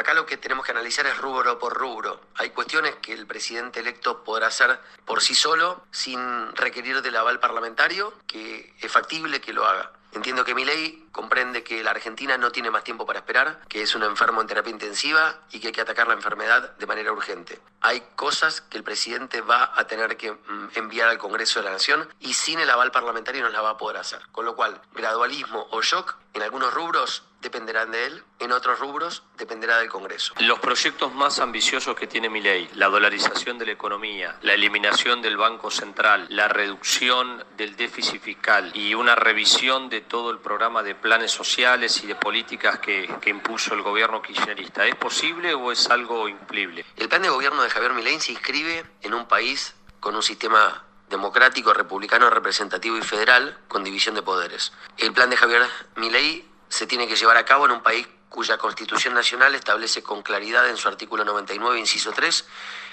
Acá 0.00 0.14
lo 0.14 0.24
que 0.24 0.38
tenemos 0.38 0.64
que 0.64 0.72
analizar 0.72 1.06
es 1.06 1.18
rubro 1.18 1.58
por 1.58 1.74
rubro. 1.74 2.22
Hay 2.36 2.48
cuestiones 2.50 2.94
que 3.02 3.12
el 3.12 3.26
presidente 3.26 3.80
electo 3.80 4.24
podrá 4.24 4.46
hacer 4.46 4.80
por 5.04 5.20
sí 5.20 5.34
solo, 5.34 5.84
sin 5.90 6.56
requerir 6.56 7.02
del 7.02 7.16
aval 7.18 7.38
parlamentario, 7.38 8.14
que 8.26 8.72
es 8.80 8.90
factible 8.90 9.42
que 9.42 9.52
lo 9.52 9.66
haga. 9.66 9.92
Entiendo 10.12 10.42
que 10.42 10.54
mi 10.54 10.64
ley 10.64 11.06
comprende 11.12 11.62
que 11.62 11.84
la 11.84 11.90
Argentina 11.90 12.38
no 12.38 12.50
tiene 12.50 12.70
más 12.70 12.82
tiempo 12.82 13.04
para 13.04 13.18
esperar, 13.18 13.60
que 13.68 13.82
es 13.82 13.94
un 13.94 14.02
enfermo 14.02 14.40
en 14.40 14.46
terapia 14.46 14.70
intensiva 14.70 15.38
y 15.50 15.60
que 15.60 15.66
hay 15.66 15.72
que 15.74 15.82
atacar 15.82 16.08
la 16.08 16.14
enfermedad 16.14 16.74
de 16.78 16.86
manera 16.86 17.12
urgente. 17.12 17.60
Hay 17.82 18.02
cosas 18.16 18.62
que 18.62 18.78
el 18.78 18.84
presidente 18.84 19.42
va 19.42 19.70
a 19.76 19.86
tener 19.86 20.16
que 20.16 20.32
mm, 20.32 20.68
enviar 20.76 21.10
al 21.10 21.18
Congreso 21.18 21.60
de 21.60 21.66
la 21.66 21.72
Nación 21.72 22.08
y 22.20 22.32
sin 22.32 22.58
el 22.58 22.70
aval 22.70 22.90
parlamentario 22.90 23.42
no 23.42 23.50
las 23.50 23.62
va 23.62 23.70
a 23.70 23.76
poder 23.76 23.98
hacer. 23.98 24.22
Con 24.32 24.46
lo 24.46 24.56
cual, 24.56 24.80
gradualismo 24.94 25.68
o 25.70 25.82
shock 25.82 26.16
en 26.32 26.42
algunos 26.42 26.72
rubros 26.72 27.24
dependerán 27.40 27.90
de 27.90 28.06
él, 28.06 28.24
en 28.38 28.52
otros 28.52 28.78
rubros 28.78 29.22
dependerá 29.36 29.78
del 29.78 29.88
Congreso. 29.88 30.34
Los 30.40 30.58
proyectos 30.58 31.14
más 31.14 31.38
ambiciosos 31.38 31.96
que 31.96 32.06
tiene 32.06 32.28
mi 32.28 32.40
ley, 32.40 32.68
la 32.74 32.88
dolarización 32.88 33.58
de 33.58 33.66
la 33.66 33.72
economía, 33.72 34.36
la 34.42 34.54
eliminación 34.54 35.22
del 35.22 35.36
Banco 35.36 35.70
Central, 35.70 36.26
la 36.30 36.48
reducción 36.48 37.44
del 37.56 37.76
déficit 37.76 38.20
fiscal 38.20 38.70
y 38.74 38.94
una 38.94 39.14
revisión 39.14 39.88
de 39.88 40.00
todo 40.02 40.30
el 40.30 40.38
programa 40.38 40.82
de 40.82 40.94
planes 40.94 41.30
sociales 41.30 42.02
y 42.04 42.06
de 42.06 42.14
políticas 42.14 42.78
que, 42.78 43.08
que 43.20 43.30
impuso 43.30 43.74
el 43.74 43.82
gobierno 43.82 44.22
kirchnerista, 44.22 44.86
¿es 44.86 44.96
posible 44.96 45.54
o 45.54 45.72
es 45.72 45.88
algo 45.90 46.28
incumplible? 46.28 46.84
El 46.96 47.08
plan 47.08 47.22
de 47.22 47.28
gobierno 47.28 47.62
de 47.62 47.70
Javier 47.70 47.94
Milei 47.94 48.20
se 48.20 48.32
inscribe 48.32 48.84
en 49.02 49.14
un 49.14 49.26
país 49.26 49.74
con 50.00 50.14
un 50.14 50.22
sistema 50.22 50.84
democrático, 51.08 51.74
republicano, 51.74 52.30
representativo 52.30 52.96
y 52.96 53.02
federal 53.02 53.58
con 53.68 53.84
división 53.84 54.14
de 54.14 54.22
poderes. 54.22 54.72
El 54.96 55.12
plan 55.12 55.28
de 55.28 55.36
Javier 55.36 55.62
Milei 55.96 56.49
se 56.70 56.86
tiene 56.86 57.06
que 57.06 57.16
llevar 57.16 57.36
a 57.36 57.44
cabo 57.44 57.66
en 57.66 57.72
un 57.72 57.82
país 57.82 58.08
cuya 58.30 58.58
Constitución 58.58 59.12
Nacional 59.12 59.56
establece 59.56 60.04
con 60.04 60.22
claridad 60.22 60.68
en 60.68 60.76
su 60.76 60.88
artículo 60.88 61.24
99, 61.24 61.80
inciso 61.80 62.12
3, 62.12 62.46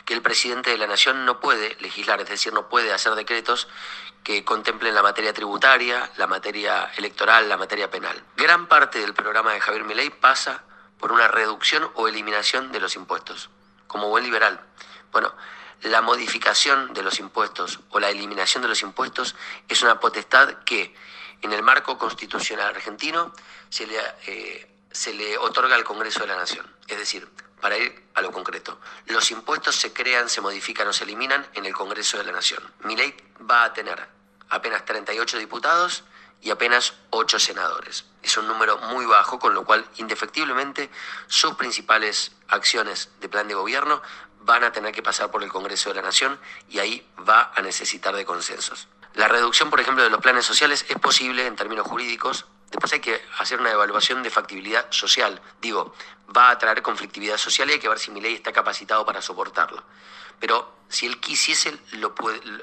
que 0.03 0.15
el 0.15 0.23
presidente 0.23 0.71
de 0.71 0.79
la 0.79 0.87
Nación 0.87 1.25
no 1.25 1.39
puede 1.39 1.77
legislar, 1.79 2.19
es 2.19 2.27
decir, 2.27 2.51
no 2.53 2.67
puede 2.67 2.91
hacer 2.91 3.13
decretos 3.13 3.67
que 4.23 4.43
contemplen 4.43 4.95
la 4.95 5.03
materia 5.03 5.33
tributaria, 5.33 6.11
la 6.17 6.25
materia 6.25 6.91
electoral, 6.97 7.47
la 7.47 7.55
materia 7.55 7.89
penal. 7.89 8.21
Gran 8.35 8.67
parte 8.67 8.99
del 8.99 9.13
programa 9.13 9.53
de 9.53 9.61
Javier 9.61 9.83
Milei 9.83 10.09
pasa 10.09 10.63
por 10.99 11.11
una 11.11 11.27
reducción 11.27 11.89
o 11.93 12.07
eliminación 12.07 12.71
de 12.71 12.79
los 12.79 12.95
impuestos. 12.95 13.51
Como 13.85 14.09
buen 14.09 14.23
liberal, 14.23 14.59
bueno, 15.11 15.33
la 15.83 16.01
modificación 16.01 16.93
de 16.93 17.03
los 17.03 17.19
impuestos 17.19 17.79
o 17.91 17.99
la 17.99 18.09
eliminación 18.09 18.63
de 18.63 18.69
los 18.69 18.81
impuestos 18.81 19.35
es 19.69 19.83
una 19.83 19.99
potestad 19.99 20.63
que 20.65 20.95
en 21.41 21.53
el 21.53 21.61
marco 21.61 21.97
constitucional 21.97 22.67
argentino 22.67 23.31
se 23.69 23.87
le, 23.87 23.97
eh, 24.27 24.67
se 24.91 25.13
le 25.13 25.37
otorga 25.37 25.75
al 25.75 25.83
Congreso 25.83 26.21
de 26.21 26.27
la 26.27 26.37
Nación. 26.37 26.65
Es 26.87 26.97
decir, 26.97 27.27
para 27.61 27.77
ir 27.77 28.07
a 28.13 28.21
lo 28.21 28.31
concreto, 28.31 28.79
los 29.07 29.31
impuestos 29.31 29.75
se 29.75 29.93
crean, 29.93 30.29
se 30.29 30.41
modifican 30.41 30.87
o 30.87 30.93
se 30.93 31.03
eliminan 31.03 31.47
en 31.53 31.65
el 31.65 31.73
Congreso 31.73 32.17
de 32.17 32.25
la 32.25 32.31
Nación. 32.31 32.63
Mi 32.83 32.95
ley 32.95 33.15
va 33.49 33.63
a 33.63 33.73
tener 33.73 34.07
apenas 34.49 34.85
38 34.85 35.37
diputados 35.37 36.03
y 36.41 36.51
apenas 36.51 36.93
8 37.09 37.39
senadores. 37.39 38.05
Es 38.21 38.37
un 38.37 38.47
número 38.47 38.77
muy 38.77 39.05
bajo, 39.05 39.39
con 39.39 39.53
lo 39.53 39.65
cual 39.65 39.87
indefectiblemente 39.97 40.89
sus 41.27 41.55
principales 41.55 42.31
acciones 42.47 43.09
de 43.19 43.29
plan 43.29 43.47
de 43.47 43.55
gobierno 43.55 44.01
van 44.41 44.63
a 44.63 44.71
tener 44.71 44.93
que 44.93 45.03
pasar 45.03 45.29
por 45.29 45.43
el 45.43 45.51
Congreso 45.51 45.89
de 45.89 45.95
la 45.95 46.01
Nación 46.03 46.39
y 46.69 46.79
ahí 46.79 47.07
va 47.27 47.51
a 47.55 47.61
necesitar 47.61 48.15
de 48.15 48.25
consensos. 48.25 48.87
La 49.13 49.27
reducción, 49.27 49.69
por 49.69 49.79
ejemplo, 49.79 50.03
de 50.03 50.09
los 50.09 50.21
planes 50.21 50.45
sociales 50.45 50.85
es 50.89 50.99
posible 50.99 51.45
en 51.47 51.55
términos 51.55 51.87
jurídicos. 51.87 52.45
Después 52.71 52.91
hay 52.93 52.99
que 52.99 53.21
hacer 53.39 53.59
una 53.59 53.71
evaluación 53.71 54.23
de 54.23 54.29
factibilidad 54.29 54.91
social. 54.91 55.41
Digo, 55.61 55.93
va 56.35 56.49
a 56.49 56.57
traer 56.57 56.81
conflictividad 56.81 57.37
social 57.37 57.69
y 57.69 57.73
hay 57.73 57.79
que 57.79 57.89
ver 57.89 57.99
si 57.99 58.11
mi 58.11 58.21
ley 58.21 58.35
está 58.35 58.51
capacitado 58.51 59.05
para 59.05 59.21
soportarla. 59.21 59.83
Pero 60.39 60.77
si 60.89 61.05
él 61.05 61.19
quisiese, 61.19 61.77
lo, 61.93 62.13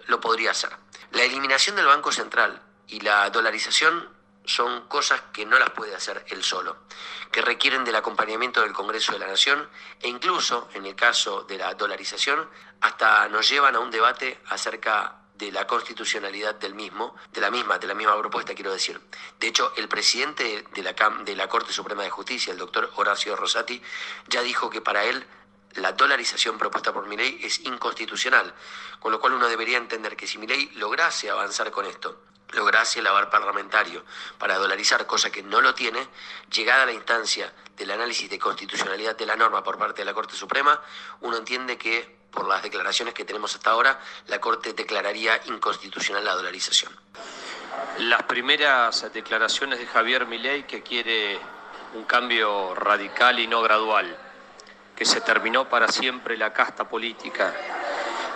lo 0.06 0.20
podría 0.20 0.50
hacer. 0.50 0.76
La 1.12 1.22
eliminación 1.22 1.76
del 1.76 1.86
Banco 1.86 2.12
Central 2.12 2.62
y 2.86 3.00
la 3.00 3.30
dolarización 3.30 4.08
son 4.44 4.86
cosas 4.88 5.22
que 5.32 5.46
no 5.46 5.58
las 5.58 5.70
puede 5.70 5.94
hacer 5.94 6.24
él 6.28 6.44
solo, 6.44 6.76
que 7.32 7.40
requieren 7.40 7.84
del 7.84 7.96
acompañamiento 7.96 8.60
del 8.60 8.72
Congreso 8.72 9.12
de 9.12 9.18
la 9.18 9.26
Nación 9.26 9.68
e 10.00 10.08
incluso, 10.08 10.68
en 10.74 10.84
el 10.84 10.94
caso 10.94 11.44
de 11.44 11.56
la 11.58 11.74
dolarización, 11.74 12.48
hasta 12.80 13.28
nos 13.28 13.48
llevan 13.48 13.74
a 13.74 13.80
un 13.80 13.90
debate 13.90 14.40
acerca 14.48 15.23
de 15.34 15.50
la 15.52 15.66
constitucionalidad 15.66 16.54
del 16.54 16.74
mismo, 16.74 17.16
de 17.32 17.40
la 17.40 17.50
misma, 17.50 17.78
de 17.78 17.86
la 17.86 17.94
misma 17.94 18.16
propuesta, 18.18 18.54
quiero 18.54 18.72
decir. 18.72 19.00
De 19.40 19.48
hecho, 19.48 19.72
el 19.76 19.88
presidente 19.88 20.64
de 20.72 20.82
la, 20.82 20.94
Cam- 20.94 21.24
de 21.24 21.34
la 21.34 21.48
Corte 21.48 21.72
Suprema 21.72 22.02
de 22.04 22.10
Justicia, 22.10 22.52
el 22.52 22.58
doctor 22.58 22.90
Horacio 22.96 23.34
Rosati, 23.34 23.82
ya 24.28 24.42
dijo 24.42 24.70
que 24.70 24.80
para 24.80 25.04
él 25.04 25.26
la 25.74 25.92
dolarización 25.92 26.56
propuesta 26.56 26.92
por 26.92 27.08
Milei 27.08 27.40
es 27.42 27.60
inconstitucional, 27.60 28.54
con 29.00 29.10
lo 29.10 29.20
cual 29.20 29.32
uno 29.32 29.48
debería 29.48 29.76
entender 29.76 30.16
que 30.16 30.28
si 30.28 30.38
Milei 30.38 30.70
lograse 30.76 31.30
avanzar 31.30 31.72
con 31.72 31.84
esto, 31.84 32.22
lograse 32.52 33.00
el 33.00 33.06
aval 33.08 33.28
parlamentario 33.28 34.04
para 34.38 34.56
dolarizar, 34.56 35.04
cosa 35.06 35.30
que 35.32 35.42
no 35.42 35.60
lo 35.60 35.74
tiene, 35.74 36.06
llegada 36.52 36.84
a 36.84 36.86
la 36.86 36.92
instancia 36.92 37.52
del 37.76 37.90
análisis 37.90 38.30
de 38.30 38.38
constitucionalidad 38.38 39.16
de 39.16 39.26
la 39.26 39.34
norma 39.34 39.64
por 39.64 39.76
parte 39.76 40.02
de 40.02 40.04
la 40.04 40.14
Corte 40.14 40.36
Suprema, 40.36 40.80
uno 41.22 41.36
entiende 41.36 41.76
que, 41.76 42.18
por 42.34 42.48
las 42.48 42.62
declaraciones 42.62 43.14
que 43.14 43.24
tenemos 43.24 43.54
hasta 43.54 43.70
ahora, 43.70 43.98
la 44.26 44.40
Corte 44.40 44.72
declararía 44.72 45.40
inconstitucional 45.46 46.24
la 46.24 46.34
dolarización. 46.34 46.92
Las 47.98 48.24
primeras 48.24 49.12
declaraciones 49.12 49.78
de 49.78 49.86
Javier 49.86 50.26
Milei 50.26 50.64
que 50.64 50.82
quiere 50.82 51.38
un 51.94 52.04
cambio 52.04 52.74
radical 52.74 53.38
y 53.38 53.46
no 53.46 53.62
gradual, 53.62 54.16
que 54.96 55.04
se 55.04 55.20
terminó 55.20 55.68
para 55.68 55.88
siempre 55.88 56.36
la 56.36 56.52
casta 56.52 56.88
política 56.88 57.54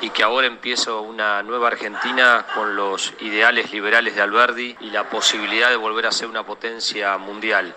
y 0.01 0.11
que 0.11 0.23
ahora 0.23 0.47
empieza 0.47 0.95
una 0.95 1.43
nueva 1.43 1.69
Argentina 1.69 2.47
con 2.55 2.77
los 2.77 3.15
ideales 3.21 3.73
liberales 3.73 4.15
de 4.15 4.23
Alberdi 4.23 4.77
y 4.81 4.91
la 4.91 5.09
posibilidad 5.11 5.71
de 5.71 5.77
volver 5.77 6.07
a 6.07 6.13
ser 6.13 6.29
una 6.29 6.47
potencia 6.47 7.17
mundial. 7.19 7.75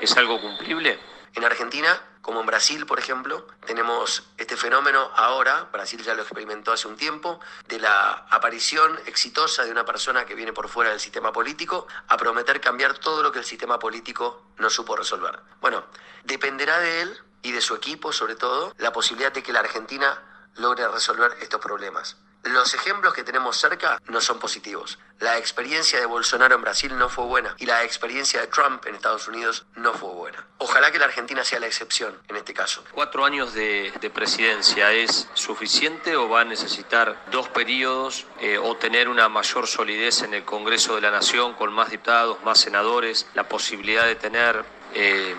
¿Es 0.00 0.16
algo 0.16 0.40
cumplible? 0.40 0.98
En 1.34 1.44
Argentina, 1.44 2.00
como 2.22 2.40
en 2.40 2.46
Brasil, 2.46 2.84
por 2.86 2.98
ejemplo, 2.98 3.46
tenemos 3.66 4.24
este 4.36 4.56
fenómeno 4.56 5.10
ahora, 5.16 5.68
Brasil 5.72 6.02
ya 6.02 6.14
lo 6.14 6.22
experimentó 6.22 6.72
hace 6.72 6.86
un 6.86 6.96
tiempo, 6.96 7.40
de 7.66 7.78
la 7.78 8.26
aparición 8.30 8.98
exitosa 9.06 9.64
de 9.64 9.70
una 9.70 9.84
persona 9.84 10.26
que 10.26 10.34
viene 10.34 10.52
por 10.52 10.68
fuera 10.68 10.90
del 10.90 11.00
sistema 11.00 11.32
político 11.32 11.86
a 12.08 12.16
prometer 12.16 12.60
cambiar 12.60 12.98
todo 12.98 13.22
lo 13.22 13.32
que 13.32 13.38
el 13.38 13.44
sistema 13.44 13.78
político 13.78 14.42
no 14.58 14.68
supo 14.68 14.96
resolver. 14.96 15.40
Bueno, 15.60 15.84
dependerá 16.24 16.78
de 16.78 17.02
él 17.02 17.18
y 17.42 17.52
de 17.52 17.60
su 17.60 17.74
equipo, 17.74 18.12
sobre 18.12 18.36
todo, 18.36 18.74
la 18.78 18.92
posibilidad 18.92 19.32
de 19.32 19.42
que 19.42 19.52
la 19.52 19.60
Argentina 19.60 20.22
logre 20.56 20.86
resolver 20.88 21.36
estos 21.40 21.60
problemas. 21.60 22.16
Los 22.44 22.72
ejemplos 22.74 23.12
que 23.12 23.22
tenemos 23.22 23.58
cerca 23.58 24.00
no 24.08 24.20
son 24.20 24.38
positivos. 24.38 24.98
La 25.18 25.36
experiencia 25.36 26.00
de 26.00 26.06
Bolsonaro 26.06 26.54
en 26.54 26.62
Brasil 26.62 26.96
no 26.96 27.10
fue 27.10 27.26
buena 27.26 27.54
y 27.58 27.66
la 27.66 27.84
experiencia 27.84 28.40
de 28.40 28.46
Trump 28.46 28.86
en 28.86 28.94
Estados 28.94 29.28
Unidos 29.28 29.66
no 29.76 29.92
fue 29.92 30.08
buena. 30.10 30.46
Ojalá 30.56 30.90
que 30.90 30.98
la 30.98 31.04
Argentina 31.04 31.44
sea 31.44 31.60
la 31.60 31.66
excepción 31.66 32.18
en 32.28 32.36
este 32.36 32.54
caso. 32.54 32.82
¿Cuatro 32.92 33.26
años 33.26 33.52
de, 33.52 33.92
de 34.00 34.08
presidencia 34.08 34.90
es 34.92 35.28
suficiente 35.34 36.16
o 36.16 36.30
va 36.30 36.40
a 36.40 36.44
necesitar 36.44 37.22
dos 37.30 37.48
periodos 37.48 38.26
eh, 38.40 38.56
o 38.56 38.74
tener 38.76 39.08
una 39.08 39.28
mayor 39.28 39.66
solidez 39.66 40.22
en 40.22 40.32
el 40.32 40.44
Congreso 40.44 40.94
de 40.94 41.02
la 41.02 41.10
Nación 41.10 41.52
con 41.54 41.72
más 41.74 41.90
diputados, 41.90 42.42
más 42.42 42.58
senadores, 42.58 43.26
la 43.34 43.48
posibilidad 43.48 44.06
de 44.06 44.14
tener 44.14 44.64
eh, 44.94 45.34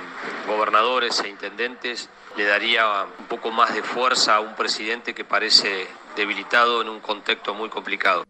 gobernadores 0.46 1.20
e 1.22 1.30
intendentes? 1.30 2.10
le 2.38 2.46
daría 2.46 3.04
un 3.20 3.26
poco 3.26 3.52
más 3.52 3.74
de 3.74 3.84
fuerza 3.84 4.36
a 4.36 4.40
un 4.40 4.56
presidente 4.56 5.14
que 5.14 5.26
parece 5.26 5.88
debilitado 6.16 6.82
en 6.82 6.90
un 6.90 7.00
contexto 7.00 7.54
muy 7.54 7.70
complicado. 7.70 8.24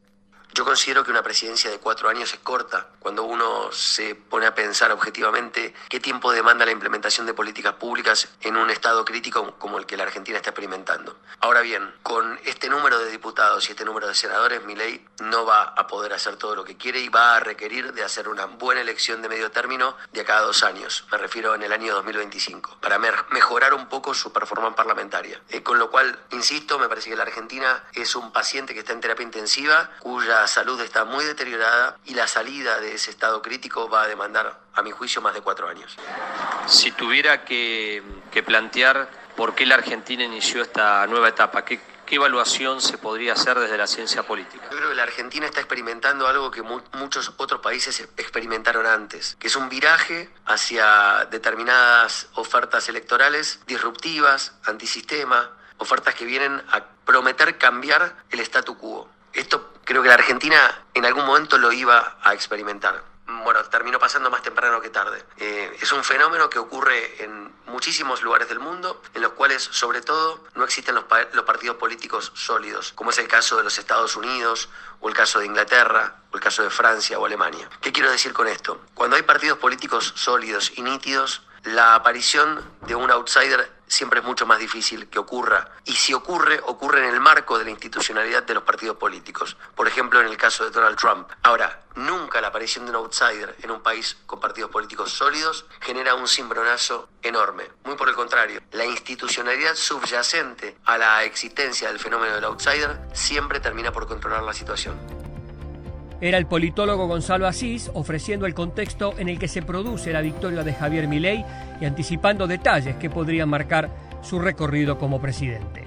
Yo 0.54 0.66
considero 0.66 1.04
que 1.04 1.12
una 1.12 1.24
presidencia 1.24 1.72
de 1.72 1.80
cuatro 1.80 2.10
años 2.10 2.34
es 2.34 2.40
corta 2.40 2.88
cuando 3.00 3.24
uno 3.24 3.72
se 3.72 4.16
pone 4.16 4.46
a 4.46 4.54
pensar 4.54 4.92
objetivamente 4.92 5.74
qué 5.88 6.00
tiempo 6.00 6.32
demanda 6.32 6.66
la 6.66 6.72
implementación 6.72 7.26
de 7.26 7.34
políticas 7.34 7.76
públicas 7.76 8.28
en 8.42 8.58
un 8.58 8.70
estado 8.70 9.06
crítico 9.06 9.56
como 9.58 9.78
el 9.78 9.86
que 9.86 9.96
la 9.96 10.04
Argentina 10.04 10.38
está 10.38 10.50
experimentando. 10.50 11.18
Ahora 11.40 11.62
bien, 11.62 11.94
con 12.04 12.40
este 12.46 12.70
número 12.70 13.00
de 13.00 13.10
diputados 13.10 13.68
y 13.68 13.72
este 13.72 13.86
número 13.86 14.08
de 14.08 14.14
senadores, 14.14 14.64
mi 14.66 14.76
ley 14.76 15.06
no 15.22 15.46
va 15.46 15.64
a 15.64 15.88
poder 15.88 16.14
hacer 16.14 16.36
todo 16.36 16.56
lo 16.56 16.64
que 16.66 16.78
quiere 16.78 17.00
y 17.00 17.10
va 17.10 17.38
a 17.38 17.40
requerir 17.40 17.94
de 17.94 18.04
hacer 18.04 18.28
una 18.28 18.46
buena 18.46 18.82
elección 18.82 19.22
de 19.22 19.30
medio 19.30 19.52
término 19.52 19.96
de 20.12 20.22
a 20.22 20.26
cada 20.26 20.42
dos 20.42 20.64
años. 20.64 21.06
Me 21.12 21.18
refiero 21.18 21.56
en 21.56 21.64
el 21.64 21.72
año 21.72 21.94
2025, 21.96 22.78
para 22.82 23.00
mejorar 23.00 23.74
un 23.74 23.88
poco 23.88 24.14
su 24.14 24.32
performance 24.34 24.76
parlamentaria. 24.76 25.42
Eh, 25.50 25.64
con 25.64 25.80
lo 25.80 25.90
cual, 25.90 26.20
insisto, 26.32 26.78
me 26.78 26.90
parece 26.90 27.10
que 27.10 27.16
la 27.16 27.24
Argentina 27.24 27.84
es 27.94 28.16
un 28.16 28.32
paciente 28.32 28.74
que 28.74 28.82
está 28.82 28.94
en 28.94 29.02
terapia 29.02 29.24
intensiva, 29.24 29.90
cuya 30.00 30.41
salud 30.48 30.80
está 30.82 31.06
muy 31.06 31.24
deteriorada 31.26 31.98
y 32.06 32.14
la 32.14 32.28
salida 32.28 32.80
de 32.80 32.96
ese 32.96 33.12
estado 33.12 33.42
crítico 33.42 33.90
va 33.90 34.04
a 34.04 34.08
demandar, 34.08 34.60
a 34.74 34.82
mi 34.82 34.92
juicio, 34.92 35.22
más 35.22 35.34
de 35.34 35.42
cuatro 35.42 35.68
años. 35.68 35.96
Si 36.68 36.92
tuviera 36.92 37.44
que, 37.46 38.04
que 38.32 38.44
plantear 38.44 39.10
por 39.36 39.56
qué 39.56 39.66
la 39.66 39.76
Argentina 39.76 40.24
inició 40.24 40.62
esta 40.62 41.06
nueva 41.08 41.30
etapa, 41.30 41.64
¿qué, 41.66 41.82
qué 42.06 42.16
evaluación 42.16 42.82
se 42.82 42.98
podría 42.98 43.34
hacer 43.34 43.58
desde 43.60 43.78
la 43.78 43.88
ciencia 43.88 44.24
política? 44.24 44.68
Yo 44.72 44.78
creo 44.78 44.90
que 44.90 44.96
la 44.96 45.04
Argentina 45.04 45.46
está 45.46 45.60
experimentando 45.62 46.28
algo 46.28 46.52
que 46.52 46.62
mu- 46.62 46.82
muchos 46.94 47.32
otros 47.38 47.62
países 47.62 48.00
experimentaron 48.18 48.86
antes, 48.86 49.36
que 49.40 49.48
es 49.48 49.56
un 49.56 49.70
viraje 49.70 50.30
hacia 50.46 51.26
determinadas 51.32 52.28
ofertas 52.34 52.88
electorales 52.90 53.60
disruptivas, 53.68 54.54
antisistema, 54.66 55.52
ofertas 55.78 56.14
que 56.16 56.26
vienen 56.26 56.62
a 56.72 56.84
prometer 57.06 57.58
cambiar 57.58 58.16
el 58.30 58.40
statu 58.42 58.78
quo. 58.78 59.10
Esto 59.34 59.71
creo 59.84 60.02
que 60.02 60.08
la 60.08 60.16
Argentina 60.16 60.86
en 60.94 61.06
algún 61.06 61.26
momento 61.26 61.58
lo 61.58 61.72
iba 61.72 62.18
a 62.22 62.34
experimentar. 62.34 63.04
Bueno, 63.44 63.64
terminó 63.66 63.98
pasando 63.98 64.30
más 64.30 64.42
temprano 64.42 64.82
que 64.82 64.90
tarde. 64.90 65.24
Eh, 65.38 65.78
es 65.82 65.92
un 65.92 66.04
fenómeno 66.04 66.50
que 66.50 66.60
ocurre 66.60 67.24
en 67.24 67.52
muchísimos 67.66 68.22
lugares 68.22 68.50
del 68.50 68.60
mundo, 68.60 69.02
en 69.14 69.22
los 69.22 69.32
cuales, 69.32 69.64
sobre 69.64 70.02
todo, 70.02 70.44
no 70.56 70.64
existen 70.64 70.96
los, 70.96 71.06
los 71.34 71.46
partidos 71.46 71.78
políticos 71.78 72.32
sólidos, 72.36 72.92
como 72.94 73.10
es 73.12 73.18
el 73.18 73.28
caso 73.28 73.58
de 73.58 73.64
los 73.64 73.78
Estados 73.80 74.16
Unidos, 74.16 74.70
o 75.00 75.10
el 75.10 75.16
caso 75.16 75.40
de 75.40 75.46
Inglaterra, 75.46 76.18
o 76.32 76.36
el 76.36 76.44
caso 76.44 76.62
de 76.62 76.70
Francia 76.70 77.18
o 77.18 77.26
Alemania. 77.26 77.70
¿Qué 77.80 77.92
quiero 77.92 78.12
decir 78.12 78.34
con 78.34 78.48
esto? 78.48 78.82
Cuando 78.94 79.16
hay 79.16 79.24
partidos 79.24 79.58
políticos 79.58 80.14
sólidos 80.16 80.74
y 80.76 80.82
nítidos, 80.82 81.42
la 81.64 81.96
aparición 81.96 82.64
de 82.82 82.96
un 82.96 83.10
outsider 83.12 83.72
siempre 83.92 84.22
es 84.22 84.26
mucho 84.26 84.46
más 84.46 84.58
difícil 84.58 85.10
que 85.10 85.20
ocurra. 85.20 85.70
Y 85.84 85.94
si 85.94 86.14
ocurre, 86.14 86.62
ocurre 86.66 87.06
en 87.06 87.14
el 87.14 87.20
marco 87.20 87.58
de 87.58 87.66
la 87.66 87.72
institucionalidad 87.72 88.44
de 88.44 88.54
los 88.54 88.64
partidos 88.64 88.96
políticos. 88.96 89.58
Por 89.76 89.88
ejemplo, 89.88 90.22
en 90.22 90.28
el 90.28 90.38
caso 90.38 90.64
de 90.64 90.72
Donald 90.72 90.98
Trump. 90.98 91.30
Ahora, 91.44 91.84
nunca 91.96 92.40
la 92.40 92.48
aparición 92.48 92.86
de 92.86 92.92
un 92.92 92.98
outsider 92.98 93.56
en 93.62 93.70
un 93.70 93.82
país 93.82 94.18
con 94.26 94.40
partidos 94.40 94.72
políticos 94.72 95.12
sólidos 95.12 95.66
genera 95.82 96.16
un 96.16 96.28
cimbronazo 96.28 97.10
enorme. 97.22 97.70
Muy 97.84 97.96
por 97.96 98.08
el 98.08 98.16
contrario, 98.16 98.62
la 98.72 98.86
institucionalidad 98.86 99.76
subyacente 99.76 100.78
a 100.86 100.98
la 100.98 101.24
existencia 101.26 101.90
del 101.90 102.00
fenómeno 102.00 102.36
del 102.36 102.46
outsider 102.46 102.98
siempre 103.14 103.60
termina 103.60 103.92
por 103.92 104.08
controlar 104.08 104.44
la 104.44 104.54
situación. 104.54 105.21
Era 106.22 106.38
el 106.38 106.46
politólogo 106.46 107.08
Gonzalo 107.08 107.48
Asís 107.48 107.90
ofreciendo 107.96 108.46
el 108.46 108.54
contexto 108.54 109.16
en 109.18 109.28
el 109.28 109.40
que 109.40 109.48
se 109.48 109.64
produce 109.64 110.14
la 110.14 110.22
victoria 110.22 110.64
de 110.64 110.74
Javier 110.74 111.08
Milei 111.08 111.44
y 111.82 111.86
anticipando 111.86 112.46
detalles 112.46 112.96
que 112.98 113.10
podrían 113.10 113.50
marcar 113.50 113.90
su 114.22 114.40
recorrido 114.40 115.00
como 115.00 115.20
presidente. 115.20 115.84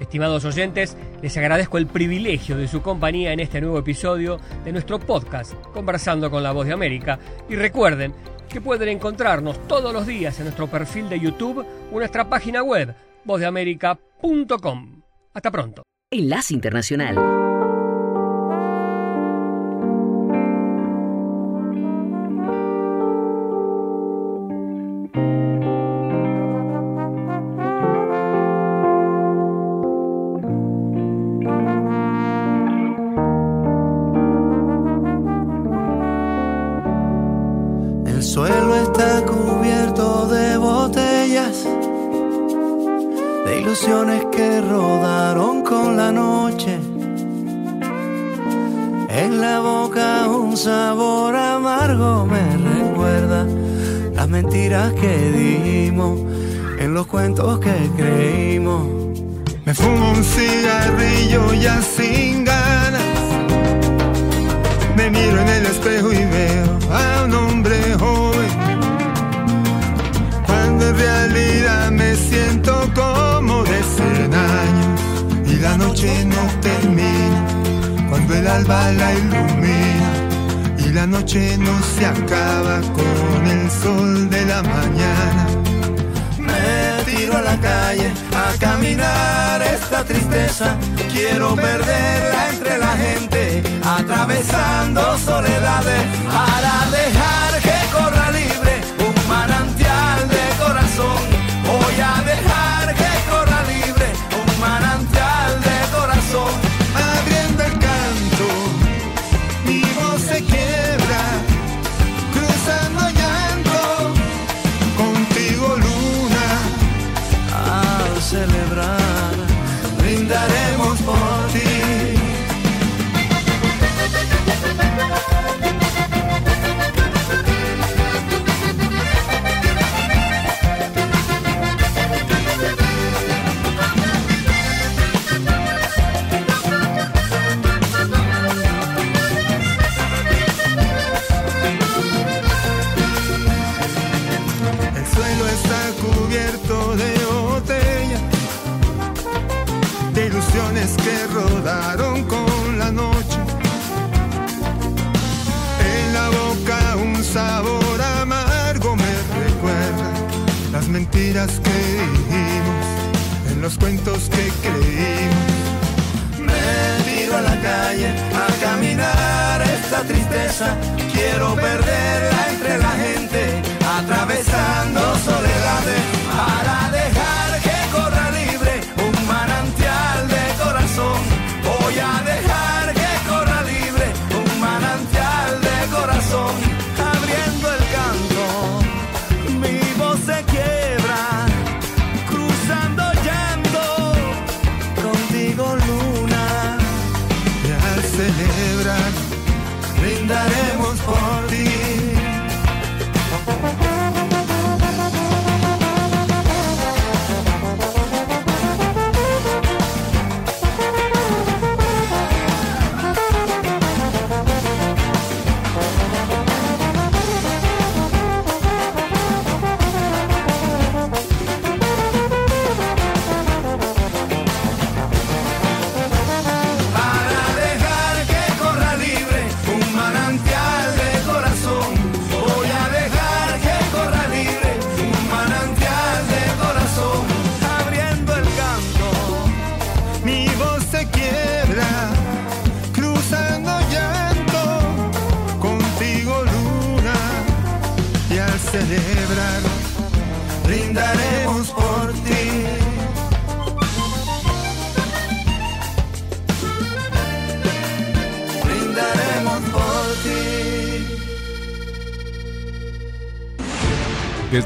Estimados 0.00 0.44
oyentes, 0.44 0.96
les 1.22 1.36
agradezco 1.36 1.78
el 1.78 1.86
privilegio 1.86 2.58
de 2.58 2.68
su 2.68 2.82
compañía 2.82 3.32
en 3.32 3.40
este 3.40 3.60
nuevo 3.60 3.78
episodio 3.78 4.38
de 4.64 4.72
nuestro 4.72 4.98
podcast 4.98 5.54
Conversando 5.72 6.30
con 6.30 6.42
la 6.42 6.52
Voz 6.52 6.66
de 6.66 6.72
América 6.72 7.18
y 7.48 7.54
recuerden 7.54 8.12
que 8.48 8.60
pueden 8.60 8.88
encontrarnos 8.88 9.66
todos 9.68 9.92
los 9.92 10.06
días 10.06 10.38
en 10.38 10.46
nuestro 10.46 10.66
perfil 10.66 11.08
de 11.08 11.20
YouTube 11.20 11.64
o 11.92 11.98
nuestra 11.98 12.28
página 12.28 12.62
web 12.62 12.94
vozdeamerica.com. 13.24 15.02
Hasta 15.32 15.50
pronto. 15.50 15.82
Enlace 16.10 16.54
Internacional. 16.54 17.45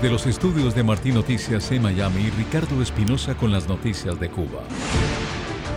Desde 0.01 0.13
los 0.13 0.27
estudios 0.27 0.75
de 0.75 0.83
Martín 0.83 1.13
Noticias 1.13 1.71
en 1.73 1.83
Miami, 1.83 2.31
Ricardo 2.31 2.81
Espinosa 2.81 3.35
con 3.35 3.53
las 3.53 3.69
noticias 3.69 4.19
de 4.19 4.31
Cuba. 4.31 4.63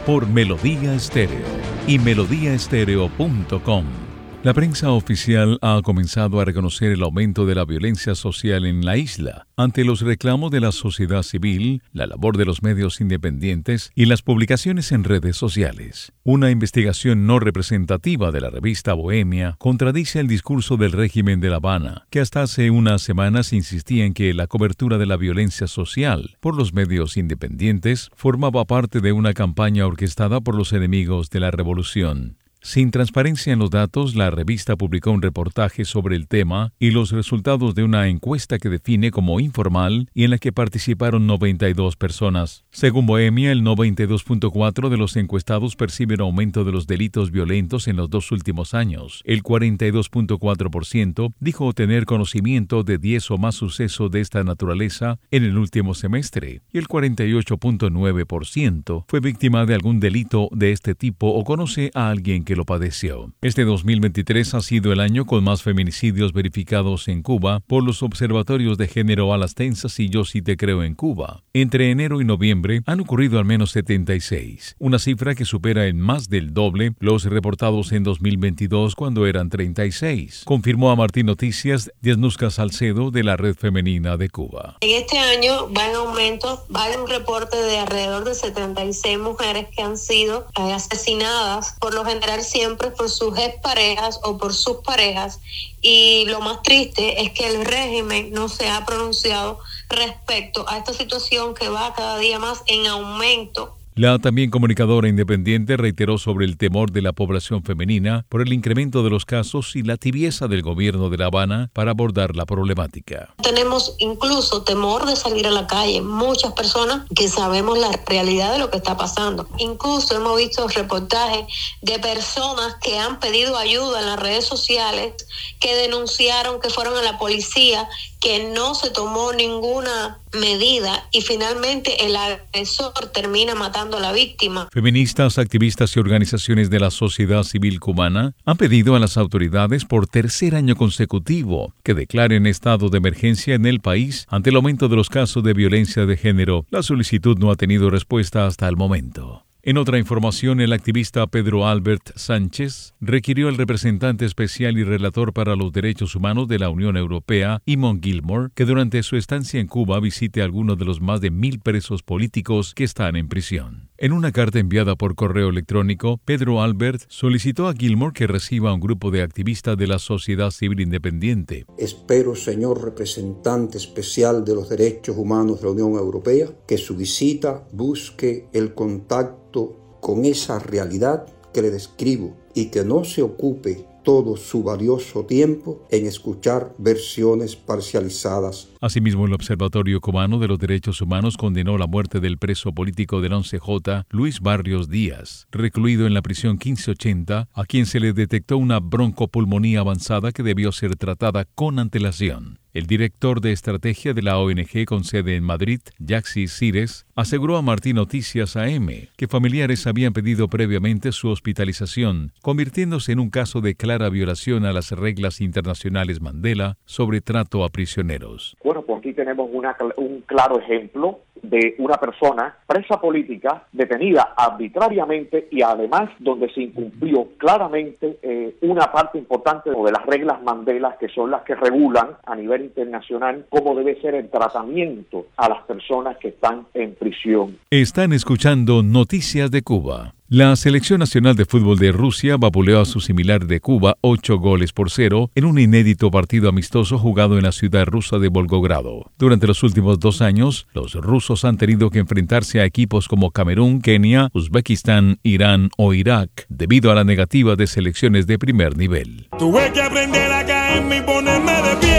Por 0.05 0.27
Melodía 0.27 0.93
Estéreo 0.93 1.43
y 1.87 1.99
melodíaestéreo.com. 1.99 4.02
La 4.43 4.53
prensa 4.53 4.91
oficial 4.91 5.57
ha 5.61 5.79
comenzado 5.81 6.41
a 6.41 6.43
reconocer 6.43 6.91
el 6.91 7.03
aumento 7.03 7.45
de 7.45 7.55
la 7.55 7.63
violencia 7.63 8.13
social 8.13 8.65
en 8.65 8.83
la 8.83 8.97
isla 8.97 9.47
ante 9.55 9.85
los 9.85 10.01
reclamos 10.01 10.51
de 10.51 10.59
la 10.59 10.73
sociedad 10.73 11.23
civil, 11.23 11.81
la 11.93 12.07
labor 12.07 12.35
de 12.35 12.43
los 12.43 12.61
medios 12.61 12.99
independientes 12.99 13.93
y 13.95 14.03
las 14.03 14.21
publicaciones 14.21 14.91
en 14.91 15.05
redes 15.05 15.37
sociales. 15.37 16.11
Una 16.23 16.51
investigación 16.51 17.25
no 17.25 17.39
representativa 17.39 18.33
de 18.33 18.41
la 18.41 18.49
revista 18.49 18.93
Bohemia 18.93 19.55
contradice 19.59 20.19
el 20.19 20.27
discurso 20.27 20.75
del 20.75 20.91
régimen 20.91 21.39
de 21.39 21.49
La 21.49 21.55
Habana, 21.55 22.05
que 22.09 22.19
hasta 22.19 22.41
hace 22.41 22.69
unas 22.69 23.01
semanas 23.01 23.53
insistía 23.53 24.03
en 24.03 24.13
que 24.13 24.33
la 24.33 24.47
cobertura 24.47 24.97
de 24.97 25.05
la 25.05 25.15
violencia 25.15 25.67
social 25.67 26.35
por 26.41 26.57
los 26.57 26.73
medios 26.73 27.15
independientes 27.15 28.09
formaba 28.13 28.65
parte 28.65 28.99
de 28.99 29.13
una 29.13 29.33
campaña 29.33 29.87
orquestada 29.87 30.41
por 30.41 30.55
los 30.55 30.73
enemigos 30.73 31.29
de 31.29 31.39
la 31.39 31.51
revolución. 31.51 32.42
Sin 32.65 32.91
transparencia 32.91 33.51
en 33.51 33.59
los 33.59 33.71
datos, 33.71 34.15
la 34.15 34.31
revista 34.31 34.77
publicó 34.77 35.11
un 35.11 35.21
reportaje 35.21 35.83
sobre 35.83 36.15
el 36.15 36.29
tema 36.29 36.71
y 36.79 36.91
los 36.91 37.11
resultados 37.11 37.75
de 37.75 37.83
una 37.83 38.07
encuesta 38.07 38.57
que 38.57 38.69
define 38.69 39.11
como 39.11 39.41
informal 39.41 40.07
y 40.13 40.23
en 40.23 40.29
la 40.29 40.37
que 40.37 40.53
participaron 40.53 41.27
92 41.27 41.97
personas. 41.97 42.63
Según 42.71 43.05
Bohemia, 43.05 43.51
el 43.51 43.63
92.4 43.63 44.87
de 44.87 44.95
los 44.95 45.17
encuestados 45.17 45.75
perciben 45.75 46.21
aumento 46.21 46.63
de 46.63 46.71
los 46.71 46.87
delitos 46.87 47.31
violentos 47.31 47.89
en 47.89 47.97
los 47.97 48.09
dos 48.09 48.31
últimos 48.31 48.73
años. 48.73 49.23
El 49.25 49.43
42.4% 49.43 51.33
dijo 51.41 51.73
tener 51.73 52.05
conocimiento 52.05 52.83
de 52.83 52.97
10 52.97 53.31
o 53.31 53.37
más 53.37 53.55
sucesos 53.55 54.09
de 54.09 54.21
esta 54.21 54.41
naturaleza 54.45 55.19
en 55.31 55.43
el 55.43 55.57
último 55.57 55.95
semestre 55.95 56.61
y 56.71 56.77
el 56.77 56.87
48.9% 56.87 59.03
fue 59.05 59.19
víctima 59.19 59.65
de 59.65 59.75
algún 59.75 59.99
delito 59.99 60.47
de 60.53 60.71
este 60.71 60.95
tipo 60.95 61.27
o 61.27 61.43
conoce 61.43 61.91
a 61.93 62.09
alguien 62.09 62.45
que 62.45 62.52
lo 62.55 62.65
padeció. 62.65 63.33
Este 63.41 63.65
2023 63.65 64.55
ha 64.55 64.61
sido 64.61 64.91
el 64.91 64.99
año 64.99 65.25
con 65.25 65.43
más 65.43 65.61
feminicidios 65.61 66.33
verificados 66.33 67.07
en 67.07 67.21
Cuba 67.21 67.59
por 67.61 67.83
los 67.83 68.01
observatorios 68.01 68.77
de 68.77 68.87
género 68.87 69.33
a 69.33 69.37
tensas 69.53 69.99
y 69.99 70.09
Yo 70.09 70.23
sí 70.23 70.41
te 70.41 70.55
creo 70.55 70.83
en 70.83 70.95
Cuba. 70.95 71.43
Entre 71.53 71.91
enero 71.91 72.21
y 72.21 72.25
noviembre 72.25 72.81
han 72.85 73.01
ocurrido 73.01 73.39
al 73.39 73.45
menos 73.45 73.71
76, 73.71 74.75
una 74.79 74.99
cifra 74.99 75.35
que 75.35 75.45
supera 75.45 75.87
en 75.87 75.99
más 75.99 76.29
del 76.29 76.53
doble 76.53 76.93
los 76.99 77.25
reportados 77.25 77.91
en 77.91 78.03
2022 78.03 78.95
cuando 78.95 79.27
eran 79.27 79.49
36, 79.49 80.43
confirmó 80.45 80.91
a 80.91 80.95
Martín 80.95 81.25
Noticias 81.25 81.91
Dieznuska 82.01 82.49
Salcedo 82.49 83.11
de 83.11 83.23
la 83.23 83.35
Red 83.35 83.55
Femenina 83.55 84.15
de 84.17 84.29
Cuba. 84.29 84.77
En 84.81 85.01
este 85.01 85.17
año 85.17 85.71
va 85.73 85.89
en 85.89 85.95
aumento, 85.95 86.65
va 86.73 86.83
un 87.01 87.07
reporte 87.07 87.57
de 87.57 87.79
alrededor 87.79 88.23
de 88.23 88.35
76 88.35 89.17
mujeres 89.19 89.67
que 89.75 89.81
han 89.81 89.97
sido 89.97 90.47
asesinadas, 90.55 91.75
por 91.79 91.93
lo 91.93 92.05
general 92.05 92.42
siempre 92.43 92.91
por 92.91 93.09
sus 93.09 93.37
exparejas 93.37 94.19
o 94.23 94.37
por 94.37 94.53
sus 94.53 94.77
parejas. 94.77 95.39
Y 95.81 96.25
lo 96.25 96.39
más 96.39 96.61
triste 96.61 97.21
es 97.21 97.31
que 97.31 97.47
el 97.47 97.65
régimen 97.65 98.31
no 98.31 98.49
se 98.49 98.69
ha 98.69 98.85
pronunciado 98.85 99.59
respecto 99.89 100.65
a 100.67 100.77
esta 100.77 100.93
situación 100.93 101.53
que 101.53 101.69
va 101.69 101.93
cada 101.93 102.17
día 102.17 102.39
más 102.39 102.61
en 102.67 102.87
aumento 102.87 103.75
La 103.95 104.17
también 104.17 104.49
comunicadora 104.49 105.07
independiente 105.07 105.77
reiteró 105.77 106.17
sobre 106.17 106.47
el 106.47 106.57
temor 106.57 106.91
de 106.91 107.03
la 107.03 107.13
población 107.13 107.63
femenina 107.63 108.25
por 108.27 108.41
el 108.41 108.51
incremento 108.51 109.03
de 109.03 109.11
los 109.11 109.23
casos 109.23 109.75
y 109.75 109.83
la 109.83 109.97
tibieza 109.97 110.47
del 110.47 110.63
gobierno 110.63 111.11
de 111.11 111.17
La 111.17 111.27
Habana 111.27 111.69
para 111.73 111.91
abordar 111.91 112.35
la 112.35 112.47
problemática. 112.47 113.35
Tenemos 113.43 113.95
incluso 113.99 114.63
temor 114.63 115.05
de 115.05 115.15
salir 115.15 115.45
a 115.45 115.51
la 115.51 115.67
calle. 115.67 116.01
Muchas 116.01 116.53
personas 116.53 117.07
que 117.15 117.27
sabemos 117.27 117.77
la 117.77 117.91
realidad 118.07 118.53
de 118.53 118.57
lo 118.57 118.71
que 118.71 118.77
está 118.77 118.97
pasando. 118.97 119.47
Incluso 119.59 120.15
hemos 120.15 120.37
visto 120.37 120.67
reportajes 120.67 121.45
de 121.83 121.99
personas 121.99 122.77
que 122.81 122.97
han 122.97 123.19
pedido 123.19 123.55
ayuda 123.57 123.99
en 123.99 124.07
las 124.07 124.19
redes 124.19 124.45
sociales, 124.45 125.13
que 125.59 125.75
denunciaron 125.75 126.59
que 126.59 126.71
fueron 126.71 126.97
a 126.97 127.03
la 127.03 127.19
policía, 127.19 127.87
que 128.23 128.53
no 128.53 128.73
se 128.73 128.89
tomó 128.89 129.33
ninguna 129.33 130.19
medida 130.39 131.09
y 131.11 131.19
finalmente 131.21 132.05
el 132.05 132.15
agresor 132.15 132.93
termina 133.13 133.53
matando 133.53 133.97
a 133.97 133.99
la 133.99 134.13
víctima. 134.13 134.69
Feministas, 134.71 135.37
activistas 135.37 135.93
y 135.97 135.99
organizaciones 135.99 136.69
de 136.69 136.79
la 136.79 136.89
sociedad 136.89 137.43
civil 137.43 137.81
cubana 137.81 138.33
han 138.45 138.55
pedido 138.55 138.95
a 138.95 138.99
las 138.99 139.17
autoridades 139.17 139.83
por 139.83 140.07
tercer 140.07 140.55
año 140.55 140.77
consecutivo 140.77 141.73
que 141.83 141.93
declaren 141.93 142.47
estado 142.47 142.87
de 142.87 142.99
emergencia 142.99 143.55
en 143.55 143.65
el 143.65 143.81
país 143.81 144.25
ante 144.29 144.51
el 144.51 144.55
aumento 144.55 144.87
de 144.87 144.95
los 144.95 145.09
casos 145.09 145.43
de 145.43 145.53
violencia 145.53 146.05
de 146.05 146.15
género. 146.15 146.65
La 146.69 146.81
solicitud 146.81 147.37
no 147.37 147.51
ha 147.51 147.57
tenido 147.57 147.89
respuesta 147.89 148.47
hasta 148.47 148.69
el 148.69 148.77
momento. 148.77 149.43
En 149.65 149.77
otra 149.77 149.97
información, 149.97 150.59
el 150.59 150.73
activista 150.73 151.25
Pedro 151.25 151.65
Albert 151.65 152.17
Sánchez 152.17 152.95
requirió 152.99 153.47
al 153.47 153.55
representante 153.55 154.25
especial 154.25 154.77
y 154.77 154.83
relator 154.83 155.31
para 155.31 155.55
los 155.55 155.71
derechos 155.71 156.17
humanos 156.17 156.49
de 156.49 156.59
la 156.59 156.67
Unión 156.67 156.97
Europea, 156.97 157.61
Imon 157.65 158.01
Gilmore, 158.03 158.49
que 158.55 158.65
durante 158.65 159.01
su 159.03 159.15
estancia 159.15 159.61
en 159.61 159.67
Cuba 159.67 160.01
visite 160.01 160.41
a 160.41 160.43
algunos 160.43 160.77
de 160.77 160.83
los 160.83 160.99
más 160.99 161.21
de 161.21 161.31
mil 161.31 161.61
presos 161.61 162.03
políticos 162.03 162.73
que 162.73 162.83
están 162.83 163.15
en 163.15 163.29
prisión. 163.29 163.87
En 164.03 164.11
una 164.11 164.33
carta 164.33 164.59
enviada 164.59 164.97
por 164.97 165.15
correo 165.15 165.47
electrónico, 165.47 166.19
Pedro 166.25 166.61
Albert 166.61 167.03
solicitó 167.07 167.69
a 167.69 167.73
Gilmore 167.73 168.11
que 168.11 168.27
reciba 168.27 168.69
a 168.69 168.73
un 168.73 168.81
grupo 168.81 169.11
de 169.11 169.21
activistas 169.21 169.77
de 169.77 169.87
la 169.87 169.97
sociedad 169.97 170.51
civil 170.51 170.81
independiente. 170.81 171.65
Espero, 171.77 172.35
señor 172.35 172.83
representante 172.83 173.77
especial 173.77 174.43
de 174.43 174.55
los 174.55 174.67
derechos 174.67 175.15
humanos 175.15 175.61
de 175.61 175.67
la 175.67 175.71
Unión 175.71 175.93
Europea, 175.93 176.49
que 176.67 176.77
su 176.77 176.97
visita 176.97 177.65
busque 177.71 178.49
el 178.51 178.73
contacto 178.73 179.97
con 180.01 180.25
esa 180.25 180.59
realidad 180.59 181.25
que 181.53 181.61
le 181.61 181.71
describo 181.71 182.35
y 182.53 182.71
que 182.71 182.83
no 182.83 183.05
se 183.05 183.21
ocupe 183.21 183.85
todo 184.03 184.37
su 184.37 184.63
valioso 184.63 185.25
tiempo 185.25 185.87
en 185.89 186.05
escuchar 186.05 186.73
versiones 186.77 187.55
parcializadas. 187.55 188.69
Asimismo, 188.81 189.25
el 189.25 189.33
Observatorio 189.33 190.01
Cubano 190.01 190.39
de 190.39 190.47
los 190.47 190.59
Derechos 190.59 191.01
Humanos 191.01 191.37
condenó 191.37 191.77
la 191.77 191.87
muerte 191.87 192.19
del 192.19 192.37
preso 192.37 192.73
político 192.73 193.21
del 193.21 193.31
11J, 193.31 194.05
Luis 194.09 194.41
Barrios 194.41 194.89
Díaz, 194.89 195.47
recluido 195.51 196.05
en 196.05 196.13
la 196.13 196.21
prisión 196.21 196.53
1580, 196.53 197.49
a 197.51 197.65
quien 197.65 197.85
se 197.85 197.99
le 197.99 198.13
detectó 198.13 198.57
una 198.57 198.79
broncopulmonía 198.79 199.79
avanzada 199.79 200.31
que 200.31 200.43
debió 200.43 200.71
ser 200.71 200.95
tratada 200.95 201.45
con 201.55 201.79
antelación. 201.79 202.62
El 202.73 202.87
director 202.87 203.39
de 203.39 203.51
estrategia 203.51 204.15
de 204.15 204.23
la 204.23 204.39
ONG 204.39 204.85
con 204.87 205.03
sede 205.03 205.35
en 205.35 205.43
Madrid, 205.43 205.79
Jaxi 206.03 206.47
Cires, 206.47 207.05
aseguró 207.15 207.57
a 207.57 207.61
Martín 207.61 207.97
Noticias 207.97 208.55
AM 208.55 208.87
que 209.15 209.27
familiares 209.27 209.85
habían 209.85 210.11
pedido 210.11 210.47
previamente 210.47 211.11
su 211.11 211.29
hospitalización, 211.29 212.31
convirtiéndose 212.41 213.11
en 213.11 213.19
un 213.19 213.29
caso 213.29 213.61
de 213.61 213.75
clara 213.75 214.09
violación 214.09 214.65
a 214.65 214.73
las 214.73 214.89
reglas 214.89 215.39
internacionales 215.39 216.19
Mandela 216.19 216.77
sobre 216.85 217.21
trato 217.21 217.63
a 217.63 217.69
prisioneros. 217.69 218.57
Bueno, 218.63 218.81
pues 218.81 218.97
aquí 218.97 219.13
tenemos 219.13 219.47
un 219.51 220.21
claro 220.21 220.59
ejemplo 220.59 221.19
de 221.43 221.75
una 221.77 221.97
persona 221.97 222.55
presa 222.65 222.99
política 222.99 223.63
detenida 223.71 224.33
arbitrariamente 224.35 225.47
y 225.51 225.61
además 225.61 226.09
donde 226.19 226.51
se 226.53 226.61
incumplió 226.61 227.27
claramente 227.37 228.17
eh, 228.21 228.55
una 228.61 228.91
parte 228.91 229.17
importante 229.17 229.69
de 229.69 229.91
las 229.91 230.05
reglas 230.05 230.41
Mandela 230.41 230.97
que 230.99 231.09
son 231.09 231.31
las 231.31 231.43
que 231.43 231.55
regulan 231.55 232.09
a 232.25 232.35
nivel 232.35 232.63
internacional 232.63 233.45
cómo 233.49 233.75
debe 233.75 233.99
ser 234.01 234.15
el 234.15 234.29
tratamiento 234.29 235.27
a 235.37 235.49
las 235.49 235.63
personas 235.63 236.17
que 236.17 236.29
están 236.29 236.65
en 236.73 236.95
prisión. 236.95 237.57
Están 237.69 238.13
escuchando 238.13 238.81
Noticias 238.81 239.51
de 239.51 239.61
Cuba. 239.61 240.13
La 240.29 240.55
selección 240.55 240.99
nacional 240.99 241.35
de 241.35 241.45
fútbol 241.45 241.77
de 241.77 241.91
Rusia 241.91 242.37
vapuleó 242.37 242.79
a 242.79 242.85
su 242.85 243.01
similar 243.01 243.45
de 243.45 243.59
Cuba 243.59 243.97
ocho 244.01 244.37
goles 244.39 244.71
por 244.71 244.89
cero 244.89 245.29
en 245.35 245.45
un 245.45 245.59
inédito 245.59 246.09
partido 246.09 246.49
amistoso 246.49 246.97
jugado 246.97 247.37
en 247.37 247.43
la 247.43 247.51
ciudad 247.51 247.85
rusa 247.85 248.17
de 248.19 248.29
Volgogrado. 248.29 249.11
Durante 249.19 249.47
los 249.47 249.61
últimos 249.63 249.99
dos 249.99 250.21
años, 250.21 250.65
los 250.73 250.93
rusos 250.95 251.45
han 251.45 251.57
tenido 251.57 251.89
que 251.89 251.99
enfrentarse 251.99 252.61
a 252.61 252.65
equipos 252.65 253.07
como 253.07 253.31
Camerún, 253.31 253.81
Kenia, 253.81 254.29
Uzbekistán, 254.33 255.19
Irán 255.23 255.69
o 255.77 255.93
Irak 255.93 256.45
debido 256.47 256.91
a 256.91 256.95
la 256.95 257.03
negativa 257.03 257.55
de 257.55 257.67
selecciones 257.67 258.25
de 258.25 258.39
primer 258.39 258.77
nivel. 258.77 259.27
Tuve 259.37 259.71
que 259.73 259.81
aprender 259.81 260.31
a 260.31 260.45
caerme 260.45 260.97
y 260.97 261.01
ponerme 261.01 261.51
de 261.51 261.75
pie. 261.81 261.92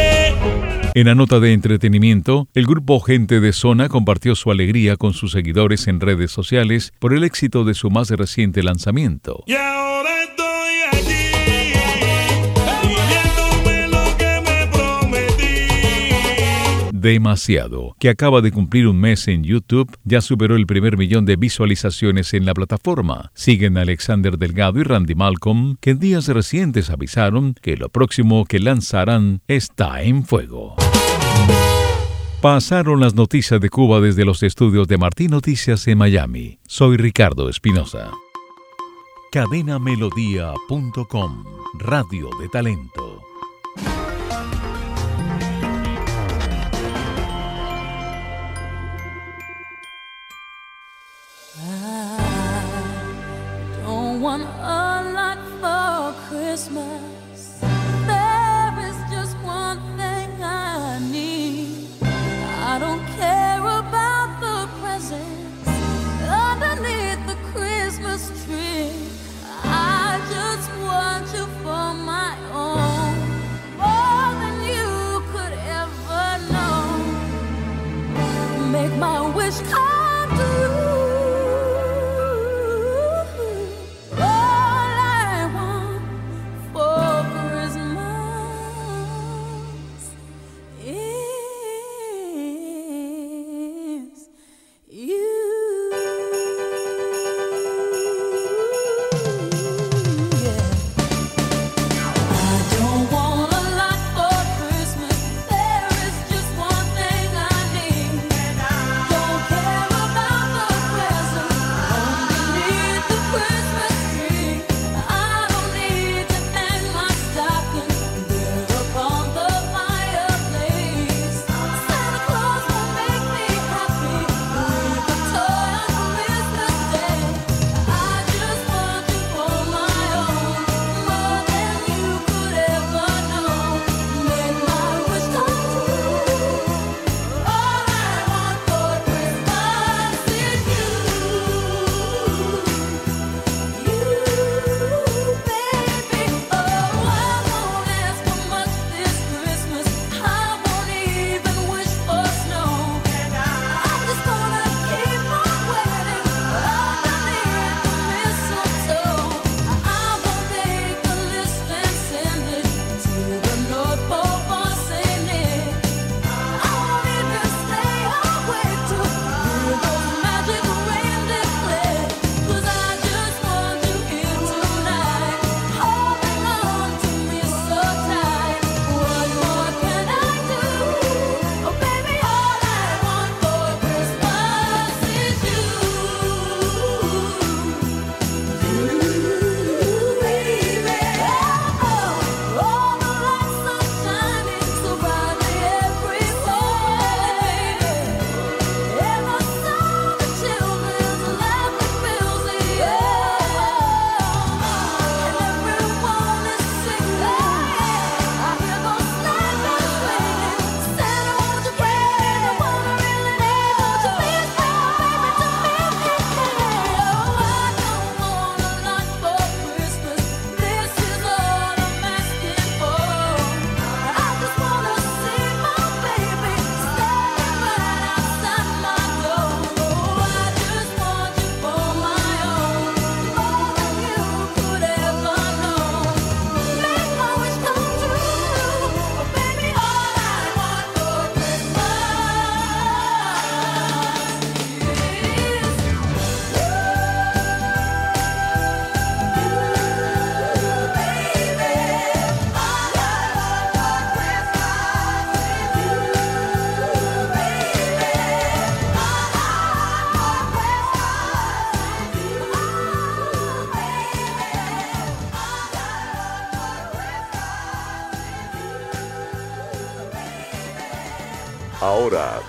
En 0.97 1.07
la 1.07 1.17
nota 1.17 1.41
de 1.41 1.53
entretenimiento, 1.53 2.47
el 2.55 2.67
grupo 2.67 3.01
Gente 3.01 3.41
de 3.41 3.53
Zona 3.53 3.89
compartió 3.89 4.37
su 4.37 4.53
alegría 4.53 4.97
con 4.97 5.13
sus 5.13 5.33
seguidores 5.33 5.89
en 5.89 5.99
redes 5.99 6.31
sociales 6.31 6.93
por 7.01 7.13
el 7.13 7.25
éxito 7.25 7.65
de 7.65 7.75
su 7.75 7.91
más 7.91 8.11
reciente 8.11 8.63
lanzamiento. 8.63 9.43
Demasiado, 17.05 17.95
que 18.01 18.09
acaba 18.09 18.41
de 18.41 18.51
cumplir 18.51 18.87
un 18.87 18.99
mes 18.99 19.29
en 19.29 19.45
YouTube, 19.45 19.95
ya 20.05 20.23
superó 20.23 20.57
el 20.57 20.65
primer 20.65 20.97
millón 20.97 21.27
de 21.27 21.37
visualizaciones 21.37 22.33
en 22.33 22.47
la 22.47 22.55
plataforma. 22.55 23.31
Siguen 23.35 23.77
Alexander 23.77 24.39
Delgado 24.39 24.81
y 24.81 24.85
Randy 24.85 25.15
Malcolm, 25.15 25.77
que 25.83 25.91
en 25.91 25.99
días 25.99 26.29
recientes 26.29 26.89
avisaron 26.89 27.57
que 27.61 27.77
lo 27.77 27.91
próximo 27.91 28.47
que 28.47 28.59
lanzarán 28.59 29.43
está 29.49 30.03
en 30.03 30.25
fuego. 30.25 30.77
Pasaron 32.41 33.01
las 33.01 33.15
noticias 33.15 33.61
de 33.61 33.69
Cuba 33.69 34.01
desde 34.01 34.25
los 34.25 34.43
estudios 34.43 34.89
de 34.89 34.97
Martín 34.97 35.33
Noticias 35.33 35.87
en 35.87 35.99
Miami. 35.99 36.59
Soy 36.67 36.97
Ricardo 36.97 37.51
Espinosa. 37.51 38.13
Cadenamelodía.com 39.31 41.45
Radio 41.81 42.31
de 42.41 42.49
Talento. 42.49 43.34
Just. 79.55 79.94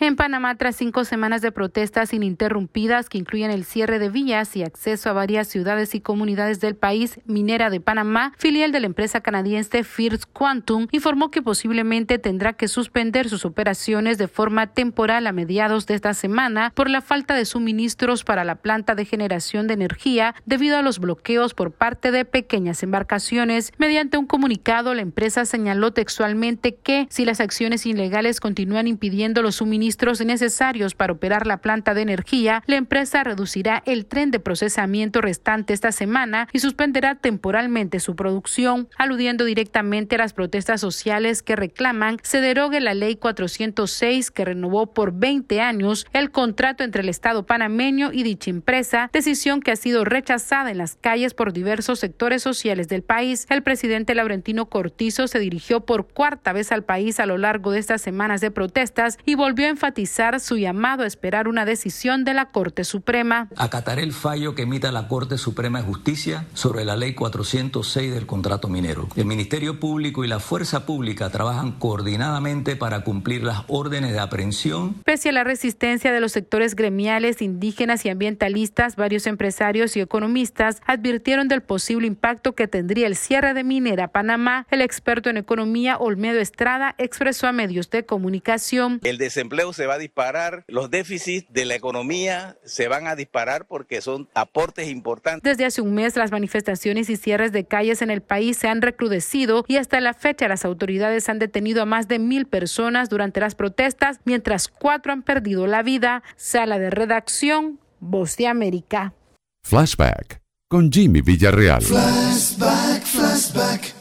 En 0.00 0.16
Panamá, 0.16 0.56
tras 0.56 0.74
cinco 0.74 1.04
semanas 1.04 1.40
de 1.40 1.52
protestas 1.52 2.12
ininterrumpidas 2.12 3.08
que 3.08 3.16
incluyen 3.16 3.52
el 3.52 3.64
cierre 3.64 4.00
de 4.00 4.08
vías 4.08 4.56
y 4.56 4.64
acceso 4.64 5.08
a 5.08 5.12
varias 5.12 5.46
ciudades 5.46 5.94
y 5.94 6.00
comunidades 6.00 6.58
del 6.58 6.74
país, 6.74 7.20
Minera 7.26 7.70
de 7.70 7.80
Panamá, 7.80 8.32
filial 8.36 8.72
de 8.72 8.80
la 8.80 8.86
empresa 8.86 9.20
canadiense 9.20 9.84
First 9.84 10.24
Quantum, 10.32 10.88
informó 10.90 11.30
que 11.30 11.42
posiblemente 11.42 12.18
tendrá 12.18 12.54
que 12.54 12.66
suspender 12.66 13.28
sus 13.28 13.44
operaciones 13.44 14.18
de 14.18 14.26
forma 14.26 14.66
temporal 14.66 15.28
a 15.28 15.32
mediados 15.32 15.86
de 15.86 15.94
esta 15.94 16.12
semana 16.12 16.72
por 16.74 16.90
la 16.90 17.00
falta 17.00 17.36
de 17.36 17.44
suministros 17.44 18.24
para 18.24 18.42
la 18.42 18.56
planta 18.56 18.96
de 18.96 19.04
generación 19.04 19.68
de 19.68 19.74
energía 19.74 20.34
debido 20.44 20.76
a 20.76 20.82
los 20.82 20.98
bloqueos 20.98 21.54
por 21.54 21.70
parte 21.70 22.10
de 22.10 22.24
pequeñas 22.24 22.82
embarcaciones. 22.82 23.72
Mediante 23.78 24.18
un 24.18 24.26
comunicado, 24.26 24.92
la 24.92 25.02
empresa 25.02 25.44
señaló 25.44 25.92
textualmente 25.92 26.74
que 26.74 27.06
si 27.10 27.24
las 27.24 27.38
acciones 27.38 27.86
ilegales 27.86 28.40
continúan 28.40 28.88
impidiendo 28.88 29.40
los 29.40 29.54
suministros 29.54 29.84
necesarios 30.24 30.94
para 30.94 31.12
operar 31.12 31.46
la 31.46 31.58
planta 31.58 31.94
de 31.94 32.02
energía, 32.02 32.62
la 32.66 32.76
empresa 32.76 33.24
reducirá 33.24 33.82
el 33.86 34.06
tren 34.06 34.30
de 34.30 34.40
procesamiento 34.40 35.20
restante 35.20 35.72
esta 35.72 35.92
semana 35.92 36.48
y 36.52 36.58
suspenderá 36.58 37.14
temporalmente 37.14 38.00
su 38.00 38.16
producción, 38.16 38.88
aludiendo 38.96 39.44
directamente 39.44 40.14
a 40.16 40.18
las 40.18 40.32
protestas 40.32 40.80
sociales 40.80 41.42
que 41.42 41.56
reclaman 41.56 42.18
se 42.22 42.40
derogue 42.40 42.80
la 42.80 42.94
ley 42.94 43.16
406 43.16 44.30
que 44.30 44.44
renovó 44.44 44.92
por 44.92 45.12
20 45.12 45.60
años 45.60 46.06
el 46.12 46.30
contrato 46.30 46.84
entre 46.84 47.02
el 47.02 47.08
Estado 47.08 47.46
panameño 47.46 48.12
y 48.12 48.22
dicha 48.22 48.50
empresa, 48.50 49.10
decisión 49.12 49.60
que 49.60 49.72
ha 49.72 49.76
sido 49.76 50.04
rechazada 50.04 50.70
en 50.70 50.78
las 50.78 50.96
calles 50.96 51.34
por 51.34 51.52
diversos 51.52 51.98
sectores 51.98 52.42
sociales 52.42 52.88
del 52.88 53.02
país. 53.02 53.46
El 53.50 53.62
presidente 53.62 54.14
Laurentino 54.14 54.66
Cortizo 54.66 55.28
se 55.28 55.38
dirigió 55.38 55.80
por 55.80 56.08
cuarta 56.08 56.52
vez 56.52 56.72
al 56.72 56.84
país 56.84 57.20
a 57.20 57.26
lo 57.26 57.38
largo 57.38 57.70
de 57.70 57.78
estas 57.78 58.02
semanas 58.02 58.40
de 58.40 58.50
protestas 58.50 59.18
y 59.24 59.34
volvió 59.34 59.66
a 59.66 59.70
enfatizar 59.74 60.40
su 60.40 60.56
llamado 60.56 61.02
a 61.02 61.06
esperar 61.06 61.48
una 61.48 61.64
decisión 61.64 62.24
de 62.24 62.32
la 62.32 62.46
Corte 62.46 62.84
Suprema. 62.84 63.48
Acataré 63.56 64.02
el 64.02 64.12
fallo 64.12 64.54
que 64.54 64.62
emita 64.62 64.92
la 64.92 65.08
Corte 65.08 65.36
Suprema 65.36 65.80
de 65.80 65.86
Justicia 65.86 66.46
sobre 66.54 66.84
la 66.84 66.96
Ley 66.96 67.14
406 67.14 68.14
del 68.14 68.26
contrato 68.26 68.68
minero. 68.68 69.08
El 69.16 69.26
Ministerio 69.26 69.80
Público 69.80 70.24
y 70.24 70.28
la 70.28 70.40
Fuerza 70.40 70.86
Pública 70.86 71.30
trabajan 71.30 71.72
coordinadamente 71.72 72.76
para 72.76 73.02
cumplir 73.02 73.42
las 73.42 73.62
órdenes 73.68 74.12
de 74.12 74.20
aprehensión. 74.20 74.94
Pese 75.04 75.30
a 75.30 75.32
la 75.32 75.44
resistencia 75.44 76.12
de 76.12 76.20
los 76.20 76.32
sectores 76.32 76.76
gremiales, 76.76 77.42
indígenas 77.42 78.04
y 78.04 78.08
ambientalistas, 78.08 78.96
varios 78.96 79.26
empresarios 79.26 79.96
y 79.96 80.00
economistas 80.00 80.80
advirtieron 80.86 81.48
del 81.48 81.62
posible 81.62 82.06
impacto 82.06 82.54
que 82.54 82.68
tendría 82.68 83.06
el 83.06 83.16
cierre 83.16 83.54
de 83.54 83.64
Minera 83.64 84.08
Panamá. 84.08 84.66
El 84.70 84.80
experto 84.80 85.30
en 85.30 85.36
economía 85.36 85.96
Olmedo 85.98 86.40
Estrada 86.40 86.94
expresó 86.98 87.46
a 87.48 87.52
medios 87.52 87.90
de 87.90 88.06
comunicación. 88.06 89.00
El 89.02 89.18
desempleo 89.18 89.63
se 89.72 89.86
va 89.86 89.94
a 89.94 89.98
disparar, 89.98 90.64
los 90.68 90.90
déficits 90.90 91.52
de 91.52 91.64
la 91.64 91.74
economía 91.74 92.56
se 92.64 92.88
van 92.88 93.06
a 93.06 93.16
disparar 93.16 93.66
porque 93.66 94.00
son 94.00 94.28
aportes 94.34 94.88
importantes. 94.88 95.42
Desde 95.42 95.64
hace 95.64 95.80
un 95.80 95.94
mes 95.94 96.16
las 96.16 96.32
manifestaciones 96.32 97.08
y 97.10 97.16
cierres 97.16 97.52
de 97.52 97.64
calles 97.64 98.02
en 98.02 98.10
el 98.10 98.20
país 98.20 98.56
se 98.56 98.68
han 98.68 98.82
recrudecido 98.82 99.64
y 99.68 99.76
hasta 99.76 100.00
la 100.00 100.14
fecha 100.14 100.48
las 100.48 100.64
autoridades 100.64 101.28
han 101.28 101.38
detenido 101.38 101.82
a 101.82 101.86
más 101.86 102.08
de 102.08 102.18
mil 102.18 102.46
personas 102.46 103.08
durante 103.08 103.40
las 103.40 103.54
protestas, 103.54 104.20
mientras 104.24 104.68
cuatro 104.68 105.12
han 105.12 105.22
perdido 105.22 105.66
la 105.66 105.82
vida. 105.82 106.22
Sala 106.36 106.78
de 106.78 106.90
redacción, 106.90 107.80
Voz 108.00 108.36
de 108.36 108.48
América. 108.48 109.14
Flashback 109.62 110.40
con 110.68 110.90
Jimmy 110.90 111.20
Villarreal. 111.20 111.80
Flashback, 111.80 113.02
flashback, 113.04 113.92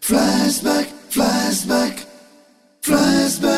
flashback, 0.00 0.88
flashback, 1.10 2.06
flashback, 2.80 3.53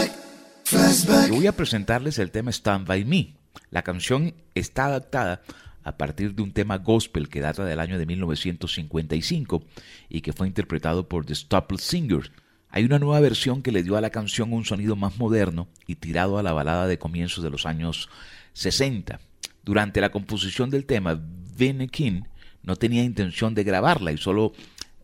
voy 1.30 1.46
a 1.46 1.52
presentarles 1.52 2.18
el 2.18 2.30
tema 2.30 2.50
Stand 2.50 2.86
By 2.86 3.04
Me. 3.04 3.34
La 3.70 3.82
canción 3.82 4.34
está 4.54 4.86
adaptada 4.86 5.42
a 5.84 5.96
partir 5.96 6.34
de 6.34 6.42
un 6.42 6.52
tema 6.52 6.78
gospel 6.78 7.28
que 7.28 7.40
data 7.40 7.64
del 7.64 7.78
año 7.78 7.98
de 7.98 8.06
1955 8.06 9.64
y 10.08 10.20
que 10.20 10.32
fue 10.32 10.48
interpretado 10.48 11.08
por 11.08 11.24
The 11.24 11.34
Staples 11.34 11.82
Singers. 11.82 12.32
Hay 12.68 12.84
una 12.84 12.98
nueva 12.98 13.20
versión 13.20 13.62
que 13.62 13.70
le 13.70 13.82
dio 13.82 13.96
a 13.96 14.00
la 14.00 14.10
canción 14.10 14.52
un 14.52 14.64
sonido 14.64 14.96
más 14.96 15.18
moderno 15.18 15.68
y 15.86 15.96
tirado 15.96 16.38
a 16.38 16.42
la 16.42 16.52
balada 16.52 16.86
de 16.86 16.98
comienzos 16.98 17.44
de 17.44 17.50
los 17.50 17.64
años 17.64 18.08
60. 18.54 19.20
Durante 19.62 20.00
la 20.00 20.10
composición 20.10 20.70
del 20.70 20.84
tema, 20.84 21.20
Vinnie 21.56 21.88
King 21.88 22.22
no 22.62 22.74
tenía 22.74 23.04
intención 23.04 23.54
de 23.54 23.62
grabarla 23.62 24.10
y 24.10 24.18
solo 24.18 24.52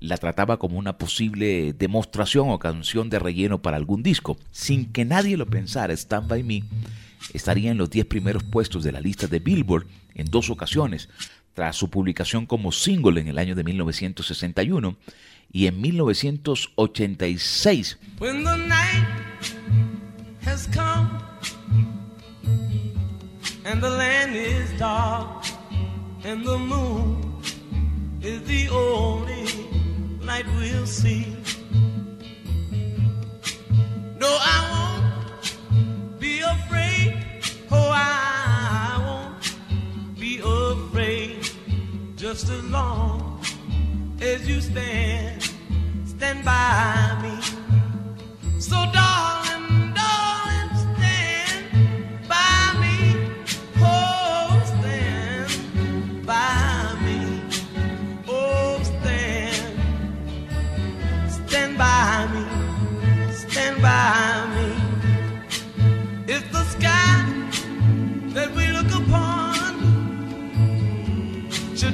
la 0.03 0.17
trataba 0.17 0.59
como 0.59 0.79
una 0.79 0.97
posible 0.99 1.75
demostración 1.75 2.51
o 2.51 2.59
canción 2.59 3.09
de 3.09 3.21
relleno 3.21 3.63
para 3.63 3.77
algún 3.77 4.03
disco. 4.03 4.37
Sin 4.51 4.93
que 4.93 5.05
nadie 5.05 5.37
lo 5.37 5.47
pensara, 5.47 5.95
Stand 5.95 6.27
By 6.29 6.43
Me 6.43 6.65
estaría 7.33 7.71
en 7.71 7.79
los 7.79 7.89
10 7.89 8.07
primeros 8.07 8.43
puestos 8.43 8.83
de 8.83 8.91
la 8.91 9.01
lista 9.01 9.29
de 9.29 9.39
Billboard 9.39 9.87
en 10.15 10.27
dos 10.27 10.51
ocasiones, 10.51 11.09
tras 11.55 11.77
su 11.77 11.89
publicación 11.89 12.47
como 12.47 12.73
single 12.73 13.21
en 13.21 13.29
el 13.29 13.39
año 13.39 13.55
de 13.55 13.63
1961 13.63 14.97
y 15.53 15.69
en 15.69 15.81
1986. 15.81 17.99
When 18.19 18.43
the 18.43 18.57
night 18.57 19.07
has 20.45 20.67
come 20.67 21.11
and 23.65 23.81
the 23.81 23.91
land 23.91 24.35
is 24.35 24.77
dark 24.79 25.45
and 26.25 26.45
the 26.45 26.59
moon 26.59 27.41
is 28.21 28.43
the 28.47 28.69
only 28.69 29.72
light 30.25 30.47
we'll 30.57 30.87
see. 30.87 31.37
No, 34.19 34.29
I 34.29 34.59
won't 34.73 36.21
be 36.21 36.41
afraid. 36.41 37.25
Oh, 37.71 37.91
I 37.93 38.99
won't 39.07 40.19
be 40.19 40.39
afraid. 40.39 41.49
Just 42.17 42.49
as 42.49 42.63
long 42.65 43.45
as 44.21 44.49
you 44.49 44.61
stand, 44.61 45.43
stand 46.05 46.45
by 46.45 47.19
me. 47.23 48.61
So, 48.61 48.77
darling, 48.93 49.42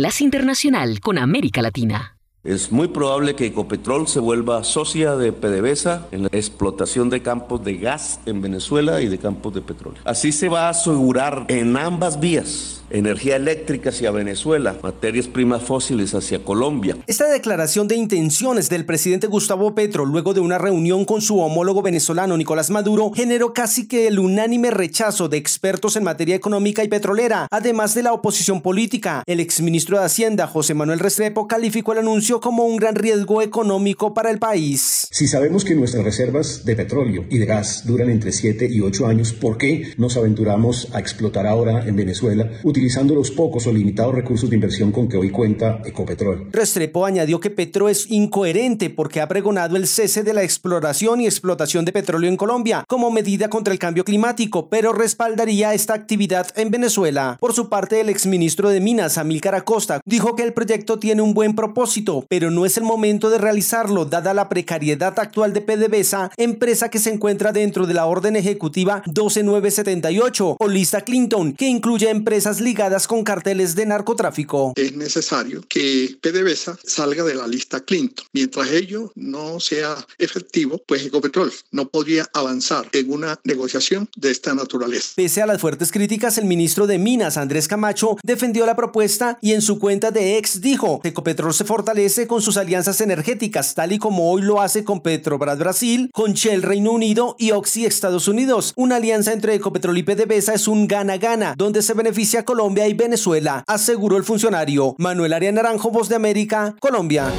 Enlace 0.00 0.24
Internacional 0.24 1.00
con 1.00 1.18
América 1.18 1.60
Latina. 1.60 2.16
Es 2.42 2.72
muy 2.72 2.88
probable 2.88 3.34
que 3.34 3.44
Ecopetrol 3.44 4.08
se 4.08 4.18
vuelva 4.18 4.64
socia 4.64 5.14
de 5.14 5.30
PDVSA 5.30 6.06
en 6.10 6.22
la 6.22 6.30
explotación 6.32 7.10
de 7.10 7.20
campos 7.20 7.62
de 7.62 7.76
gas 7.76 8.18
en 8.24 8.40
Venezuela 8.40 9.02
y 9.02 9.08
de 9.08 9.18
campos 9.18 9.52
de 9.52 9.60
petróleo. 9.60 10.00
Así 10.06 10.32
se 10.32 10.48
va 10.48 10.68
a 10.68 10.70
asegurar 10.70 11.44
en 11.48 11.76
ambas 11.76 12.18
vías 12.18 12.79
energía 12.90 13.36
eléctrica 13.36 13.90
hacia 13.90 14.10
Venezuela, 14.10 14.76
materias 14.82 15.26
primas 15.26 15.62
fósiles 15.62 16.14
hacia 16.14 16.44
Colombia. 16.44 16.96
Esta 17.06 17.28
declaración 17.28 17.88
de 17.88 17.96
intenciones 17.96 18.68
del 18.68 18.84
presidente 18.84 19.26
Gustavo 19.26 19.74
Petro 19.74 20.04
luego 20.04 20.34
de 20.34 20.40
una 20.40 20.58
reunión 20.58 21.04
con 21.04 21.20
su 21.20 21.40
homólogo 21.40 21.82
venezolano 21.82 22.36
Nicolás 22.36 22.70
Maduro 22.70 23.10
generó 23.14 23.52
casi 23.52 23.86
que 23.86 24.06
el 24.06 24.18
unánime 24.18 24.70
rechazo 24.70 25.28
de 25.28 25.36
expertos 25.36 25.96
en 25.96 26.04
materia 26.04 26.34
económica 26.34 26.84
y 26.84 26.88
petrolera, 26.88 27.46
además 27.50 27.94
de 27.94 28.02
la 28.02 28.12
oposición 28.12 28.60
política. 28.60 29.22
El 29.26 29.40
exministro 29.40 29.98
de 29.98 30.04
Hacienda, 30.04 30.46
José 30.46 30.74
Manuel 30.74 30.98
Restrepo, 30.98 31.46
calificó 31.46 31.92
el 31.92 31.98
anuncio 31.98 32.40
como 32.40 32.64
un 32.64 32.76
gran 32.76 32.94
riesgo 32.94 33.42
económico 33.42 34.14
para 34.14 34.30
el 34.30 34.38
país. 34.38 35.06
Si 35.10 35.26
sabemos 35.26 35.64
que 35.64 35.74
nuestras 35.74 36.04
reservas 36.04 36.64
de 36.64 36.76
petróleo 36.76 37.24
y 37.30 37.38
de 37.38 37.46
gas 37.46 37.86
duran 37.86 38.10
entre 38.10 38.32
7 38.32 38.68
y 38.70 38.80
8 38.80 39.06
años, 39.06 39.32
¿por 39.32 39.58
qué 39.58 39.94
nos 39.96 40.16
aventuramos 40.16 40.88
a 40.92 41.00
explotar 41.00 41.46
ahora 41.46 41.86
en 41.86 41.96
Venezuela 41.96 42.50
utilizando 42.80 43.14
los 43.14 43.30
pocos 43.30 43.66
o 43.66 43.72
limitados 43.72 44.14
recursos 44.14 44.48
de 44.48 44.56
inversión 44.56 44.90
con 44.90 45.06
que 45.06 45.18
hoy 45.18 45.28
cuenta 45.28 45.82
Ecopetrol. 45.84 46.48
Restrepo 46.50 47.04
añadió 47.04 47.38
que 47.38 47.50
Petro 47.50 47.90
es 47.90 48.10
incoherente 48.10 48.88
porque 48.88 49.20
ha 49.20 49.28
pregonado 49.28 49.76
el 49.76 49.86
cese 49.86 50.22
de 50.22 50.32
la 50.32 50.44
exploración 50.44 51.20
y 51.20 51.26
explotación 51.26 51.84
de 51.84 51.92
petróleo 51.92 52.30
en 52.30 52.38
Colombia 52.38 52.84
como 52.88 53.10
medida 53.10 53.50
contra 53.50 53.74
el 53.74 53.78
cambio 53.78 54.02
climático, 54.02 54.70
pero 54.70 54.94
respaldaría 54.94 55.74
esta 55.74 55.92
actividad 55.92 56.46
en 56.56 56.70
Venezuela. 56.70 57.36
Por 57.38 57.52
su 57.52 57.68
parte, 57.68 58.00
el 58.00 58.08
exministro 58.08 58.70
de 58.70 58.80
Minas, 58.80 59.18
Amílcar 59.18 59.54
Acosta, 59.54 60.00
dijo 60.06 60.34
que 60.34 60.42
el 60.42 60.54
proyecto 60.54 60.98
tiene 60.98 61.20
un 61.20 61.34
buen 61.34 61.54
propósito, 61.54 62.24
pero 62.30 62.50
no 62.50 62.64
es 62.64 62.78
el 62.78 62.84
momento 62.84 63.28
de 63.28 63.36
realizarlo 63.36 64.06
dada 64.06 64.32
la 64.32 64.48
precariedad 64.48 65.18
actual 65.18 65.52
de 65.52 65.60
PDVSA, 65.60 66.30
empresa 66.38 66.88
que 66.88 66.98
se 66.98 67.12
encuentra 67.12 67.52
dentro 67.52 67.86
de 67.86 67.92
la 67.92 68.06
orden 68.06 68.36
ejecutiva 68.36 69.02
12978 69.04 70.56
o 70.58 70.68
lista 70.68 71.02
Clinton, 71.02 71.52
que 71.52 71.66
incluye 71.66 72.08
empresas 72.08 72.62
ligadas 72.70 73.08
con 73.08 73.24
carteles 73.24 73.74
de 73.74 73.84
narcotráfico. 73.84 74.74
Es 74.76 74.94
necesario 74.94 75.60
que 75.68 76.16
PDVSA 76.20 76.78
salga 76.84 77.24
de 77.24 77.34
la 77.34 77.48
lista 77.48 77.80
Clinton. 77.80 78.24
Mientras 78.32 78.70
ello 78.70 79.10
no 79.16 79.58
sea 79.58 79.96
efectivo, 80.18 80.80
pues 80.86 81.04
Ecopetrol 81.04 81.52
no 81.72 81.88
podría 81.88 82.28
avanzar 82.32 82.88
en 82.92 83.12
una 83.12 83.40
negociación 83.42 84.08
de 84.16 84.30
esta 84.30 84.54
naturaleza. 84.54 85.14
Pese 85.16 85.42
a 85.42 85.46
las 85.46 85.60
fuertes 85.60 85.90
críticas, 85.90 86.38
el 86.38 86.44
ministro 86.44 86.86
de 86.86 86.98
Minas, 86.98 87.36
Andrés 87.36 87.66
Camacho, 87.66 88.18
defendió 88.22 88.66
la 88.66 88.76
propuesta 88.76 89.36
y 89.42 89.54
en 89.54 89.62
su 89.62 89.80
cuenta 89.80 90.12
de 90.12 90.38
ex 90.38 90.60
dijo 90.60 91.00
Ecopetrol 91.02 91.52
se 91.52 91.64
fortalece 91.64 92.28
con 92.28 92.40
sus 92.40 92.56
alianzas 92.56 93.00
energéticas, 93.00 93.74
tal 93.74 93.90
y 93.90 93.98
como 93.98 94.30
hoy 94.30 94.42
lo 94.42 94.60
hace 94.60 94.84
con 94.84 95.02
Petrobras 95.02 95.58
Brasil, 95.58 96.08
con 96.12 96.34
Shell 96.34 96.62
Reino 96.62 96.92
Unido 96.92 97.34
y 97.36 97.50
Oxy 97.50 97.84
Estados 97.84 98.28
Unidos. 98.28 98.74
Una 98.76 98.96
alianza 98.96 99.32
entre 99.32 99.56
Ecopetrol 99.56 99.98
y 99.98 100.04
PDVSA 100.04 100.54
es 100.54 100.68
un 100.68 100.86
gana-gana, 100.86 101.56
donde 101.58 101.82
se 101.82 101.94
beneficia 101.94 102.40
a 102.40 102.44
Colombia 102.60 102.86
y 102.86 102.92
Venezuela, 102.92 103.64
aseguró 103.66 104.18
el 104.18 104.22
funcionario. 104.22 104.94
Manuel 104.98 105.32
Arias 105.32 105.54
Naranjo, 105.54 105.90
Voz 105.90 106.10
de 106.10 106.16
América, 106.16 106.74
Colombia. 106.78 107.32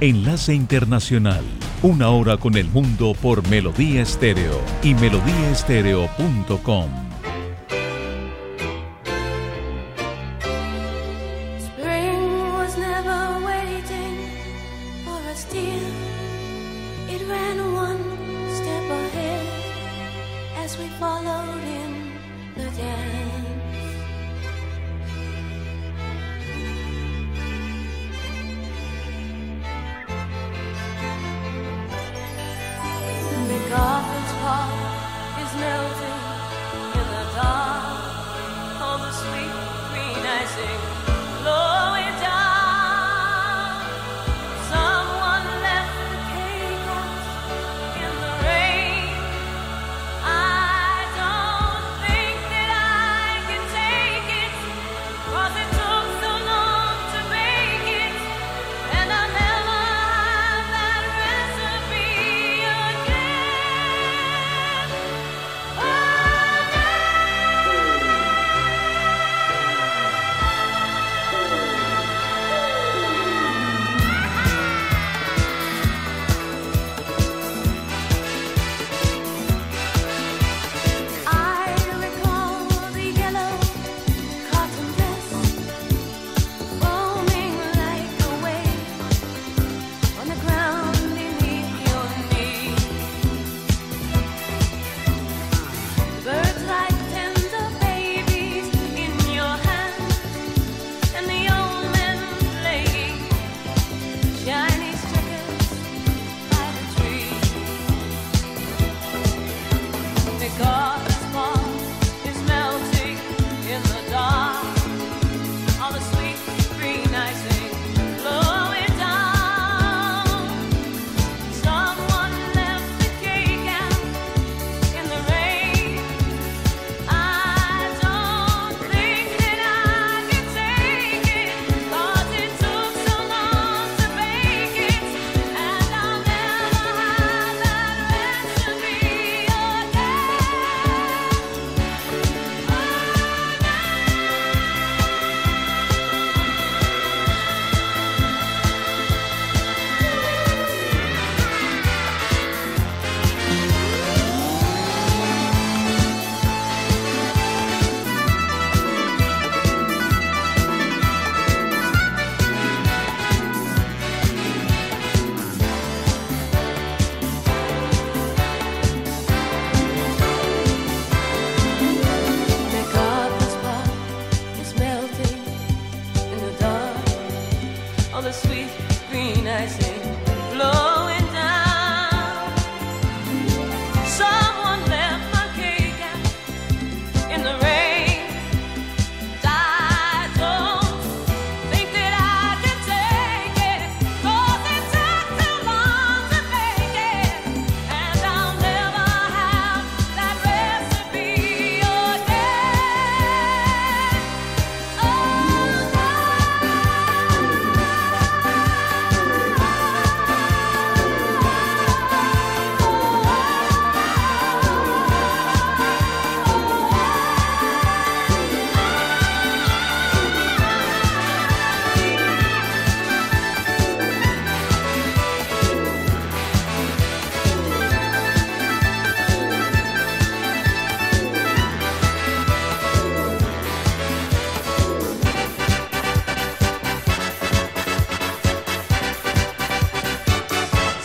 Enlace 0.00 0.52
Internacional. 0.52 1.44
Una 1.84 2.10
hora 2.10 2.38
con 2.38 2.56
el 2.56 2.66
mundo 2.66 3.12
por 3.22 3.48
Melodía 3.48 4.02
Estéreo 4.02 4.60
y 4.82 4.94
melodíaestéreo.com. 4.94 7.11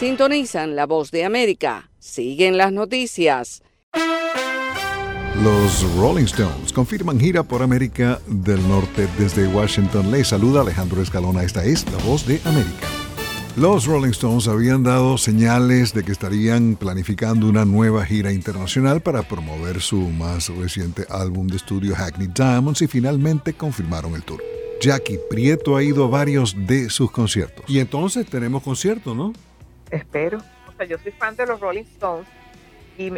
Sintonizan 0.07 0.77
La 0.77 0.85
Voz 0.85 1.11
de 1.11 1.25
América. 1.25 1.89
Siguen 1.99 2.55
las 2.55 2.71
noticias. 2.71 3.61
Los 5.43 5.97
Rolling 5.97 6.23
Stones 6.23 6.71
confirman 6.71 7.19
gira 7.19 7.43
por 7.43 7.61
América 7.61 8.21
del 8.25 8.65
Norte 8.69 9.05
desde 9.19 9.49
Washington. 9.49 10.09
Les 10.09 10.29
saluda 10.29 10.61
Alejandro 10.61 11.01
Escalona. 11.01 11.43
Esta 11.43 11.65
es 11.65 11.85
La 11.91 11.97
Voz 12.05 12.25
de 12.25 12.39
América. 12.45 12.87
Los 13.57 13.85
Rolling 13.85 14.11
Stones 14.11 14.47
habían 14.47 14.81
dado 14.81 15.17
señales 15.17 15.93
de 15.93 16.05
que 16.05 16.13
estarían 16.13 16.77
planificando 16.77 17.45
una 17.49 17.65
nueva 17.65 18.05
gira 18.05 18.31
internacional 18.31 19.01
para 19.01 19.23
promover 19.23 19.81
su 19.81 19.99
más 19.99 20.47
reciente 20.47 21.05
álbum 21.09 21.47
de 21.47 21.57
estudio 21.57 21.93
Hackney 21.95 22.29
Diamonds 22.33 22.81
y 22.81 22.87
finalmente 22.87 23.55
confirmaron 23.55 24.15
el 24.15 24.23
tour. 24.23 24.41
Jackie 24.79 25.19
Prieto 25.29 25.75
ha 25.75 25.83
ido 25.83 26.05
a 26.05 26.07
varios 26.07 26.55
de 26.65 26.89
sus 26.89 27.11
conciertos. 27.11 27.65
Y 27.67 27.79
entonces 27.79 28.25
tenemos 28.25 28.63
concierto, 28.63 29.13
¿no? 29.13 29.33
Espero. 29.91 30.39
O 30.67 30.77
sea, 30.77 30.85
yo 30.85 30.97
soy 30.99 31.11
fan 31.11 31.35
de 31.35 31.45
los 31.45 31.59
Rolling 31.59 31.83
Stones 31.83 32.27
y, 32.97 33.11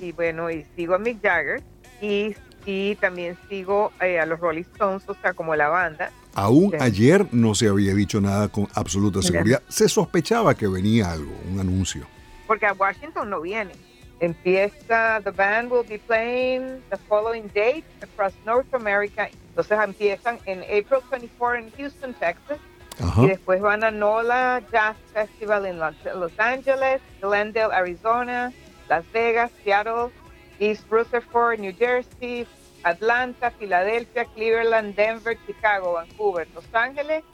y 0.00 0.12
bueno, 0.12 0.50
y 0.50 0.66
sigo 0.76 0.94
a 0.94 0.98
Mick 0.98 1.22
Jagger 1.22 1.62
y, 2.00 2.34
y 2.64 2.96
también 2.96 3.36
sigo 3.48 3.92
eh, 4.00 4.18
a 4.18 4.26
los 4.26 4.40
Rolling 4.40 4.64
Stones, 4.72 5.02
o 5.08 5.14
sea, 5.14 5.32
como 5.32 5.54
la 5.54 5.68
banda. 5.68 6.10
Aún 6.34 6.74
ayer 6.80 7.26
no 7.32 7.54
se 7.54 7.68
había 7.68 7.94
dicho 7.94 8.20
nada 8.20 8.48
con 8.48 8.68
absoluta 8.74 9.22
seguridad. 9.22 9.62
Se 9.68 9.88
sospechaba 9.88 10.54
que 10.54 10.68
venía 10.68 11.10
algo, 11.10 11.32
un 11.50 11.58
anuncio. 11.58 12.06
Porque 12.46 12.66
a 12.66 12.74
Washington 12.74 13.30
no 13.30 13.40
viene. 13.40 13.72
Empieza, 14.20 15.20
the 15.24 15.30
band 15.30 15.70
will 15.70 15.86
be 15.86 15.98
playing 15.98 16.82
the 16.90 16.96
following 17.08 17.50
dates 17.54 17.84
across 18.02 18.34
North 18.44 18.72
America. 18.74 19.28
Entonces 19.48 19.78
empiezan 19.82 20.38
en 20.44 20.60
April 20.62 21.00
24 21.10 21.58
en 21.58 21.70
Houston, 21.72 22.14
Texas. 22.14 22.58
Ajá. 23.00 23.22
Y 23.22 23.28
después 23.28 23.60
van 23.60 23.84
a 23.84 23.90
NOLA 23.90 24.62
Jazz 24.72 24.96
Festival 25.12 25.66
en 25.66 25.78
Los, 25.78 26.32
Ángeles, 26.38 27.00
Glendale, 27.20 27.74
Arizona, 27.74 28.52
Las 28.88 29.10
Vegas, 29.12 29.50
Seattle, 29.62 30.10
East 30.58 30.84
Rutherford, 30.90 31.60
New 31.60 31.74
Jersey, 31.76 32.46
Atlanta, 32.82 33.50
Filadelfia, 33.50 34.24
Cleveland, 34.26 34.94
Denver, 34.94 35.36
Chicago, 35.46 35.94
Vancouver, 35.94 36.48
Los 36.54 36.64
Ángeles 36.72 37.24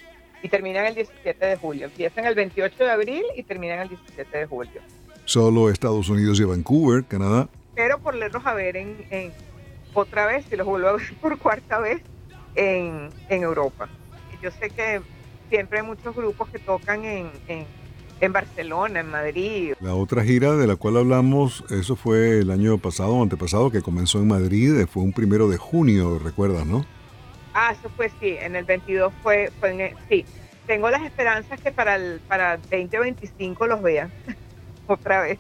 y 0.43 0.49
terminan 0.49 0.87
el 0.87 0.95
17 0.95 1.47
de 1.47 1.57
julio. 1.57 1.87
Empiezan 1.87 2.27
el 2.27 2.35
28 2.35 2.85
de 2.85 2.91
abril 2.91 3.25
y 3.37 3.43
terminan 3.45 3.81
el 3.81 3.89
17 3.91 4.39
de 4.39 4.47
julio. 4.47 4.81
Solo 5.25 5.71
Estados 5.71 6.09
Unidos 6.09 6.41
y 6.41 6.45
Vancouver, 6.45 7.05
Canadá. 7.05 7.49
Pero 7.75 7.99
por 8.01 8.15
leerlos 8.15 8.45
a 8.45 8.55
ver 8.55 8.77
en, 8.77 9.07
en 9.11 9.33
otra 9.95 10.27
vez, 10.27 10.45
y 10.51 10.57
los 10.57 10.67
vuelvo 10.67 10.89
a 10.89 10.93
ver 10.95 11.15
por 11.21 11.39
cuarta 11.39 11.79
vez 11.79 12.03
en, 12.55 13.11
en 13.29 13.43
Europa. 13.43 13.89
Yo 14.43 14.51
sé 14.51 14.71
que 14.71 15.01
siempre 15.53 15.81
hay 15.81 15.87
muchos 15.87 16.17
grupos 16.17 16.49
que 16.49 16.59
tocan 16.59 17.05
en, 17.05 17.31
en, 17.47 17.67
en 18.23 18.33
Barcelona, 18.33 19.01
en 19.01 19.11
Madrid. 19.11 19.75
La 19.83 19.95
otra 19.95 20.25
gira 20.25 20.53
de 20.57 20.67
la 20.67 20.77
cual 20.77 20.97
hablamos, 20.97 21.63
eso 21.69 21.95
fue 21.95 22.39
el 22.39 22.51
año 22.51 22.79
pasado 22.79 23.11
o 23.11 23.23
antepasado, 23.23 23.71
que 23.71 23.83
comenzó 23.83 24.19
en 24.19 24.29
Madrid, 24.29 24.75
eh, 24.81 24.87
fue 24.87 25.03
un 25.03 25.13
primero 25.13 25.49
de 25.51 25.59
junio, 25.59 26.19
recuerdas, 26.19 26.65
¿no? 26.65 26.87
Ah, 27.53 27.75
eso 27.79 27.91
fue 27.97 28.11
sí, 28.19 28.35
en 28.41 28.57
el 28.57 28.65
22 28.65 29.13
fue, 29.23 29.53
fue 29.61 29.73
en 29.73 29.81
el- 29.83 29.95
sí. 30.09 30.25
Tengo 30.67 30.89
las 30.89 31.03
esperanzas 31.03 31.61
que 31.61 31.71
para 31.71 31.97
el 31.97 32.21
para 32.27 32.57
2025 32.57 33.67
los 33.67 33.83
vean 33.83 34.11
otra 34.87 35.21
vez. 35.21 35.39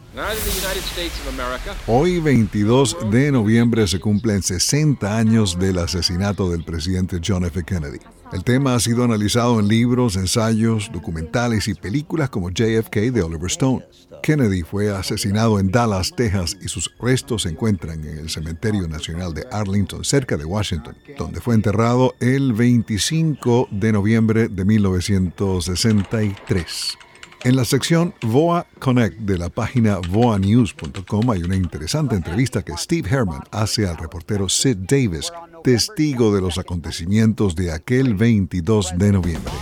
Hoy, 1.87 2.21
22 2.21 3.11
de 3.11 3.33
noviembre, 3.33 3.87
se 3.87 3.99
cumplen 3.99 4.43
60 4.43 5.17
años 5.17 5.59
del 5.59 5.79
asesinato 5.79 6.51
del 6.51 6.65
presidente 6.65 7.19
John 7.27 7.47
F. 7.47 7.63
Kennedy. 7.65 7.99
El 8.33 8.45
tema 8.45 8.75
ha 8.75 8.81
sido 8.81 9.05
analizado 9.05 9.61
en 9.61 9.69
libros, 9.69 10.17
ensayos, 10.17 10.91
documentales 10.91 11.69
y 11.69 11.75
películas 11.75 12.31
como 12.31 12.49
JFK 12.49 13.13
de 13.13 13.23
Oliver 13.23 13.51
Stone. 13.51 13.85
Kennedy 14.23 14.63
fue 14.63 14.91
asesinado 14.91 15.61
en 15.61 15.71
Dallas, 15.71 16.15
Texas, 16.17 16.57
y 16.63 16.69
sus 16.69 16.91
restos 16.99 17.43
se 17.43 17.51
encuentran 17.51 18.03
en 18.05 18.17
el 18.19 18.31
Cementerio 18.31 18.89
Nacional 18.89 19.35
de 19.35 19.47
Arlington, 19.53 20.03
cerca 20.03 20.39
de 20.39 20.47
Washington, 20.47 20.97
donde 21.19 21.43
fue 21.43 21.55
enterrado 21.55 22.15
el 22.21 22.55
25 22.55 23.69
de 23.71 23.93
noviembre 23.93 24.49
de 24.49 24.65
1963. 24.65 26.97
En 27.45 27.57
la 27.57 27.65
sección 27.65 28.15
VOA 28.23 28.69
Connect 28.79 29.19
de 29.19 29.37
la 29.37 29.49
página 29.49 29.99
voanews.com 30.09 31.29
hay 31.29 31.43
una 31.43 31.57
interesante 31.57 32.15
entrevista 32.15 32.63
que 32.63 32.77
Steve 32.77 33.09
Herman 33.11 33.43
hace 33.51 33.89
al 33.89 33.97
reportero 33.97 34.49
Sid 34.49 34.77
Davis, 34.77 35.33
testigo 35.63 36.35
de 36.35 36.41
los 36.41 36.59
acontecimientos 36.59 37.55
de 37.55 37.73
aquel 37.73 38.15
22 38.15 38.95
de 38.97 39.13
noviembre. 39.13 39.53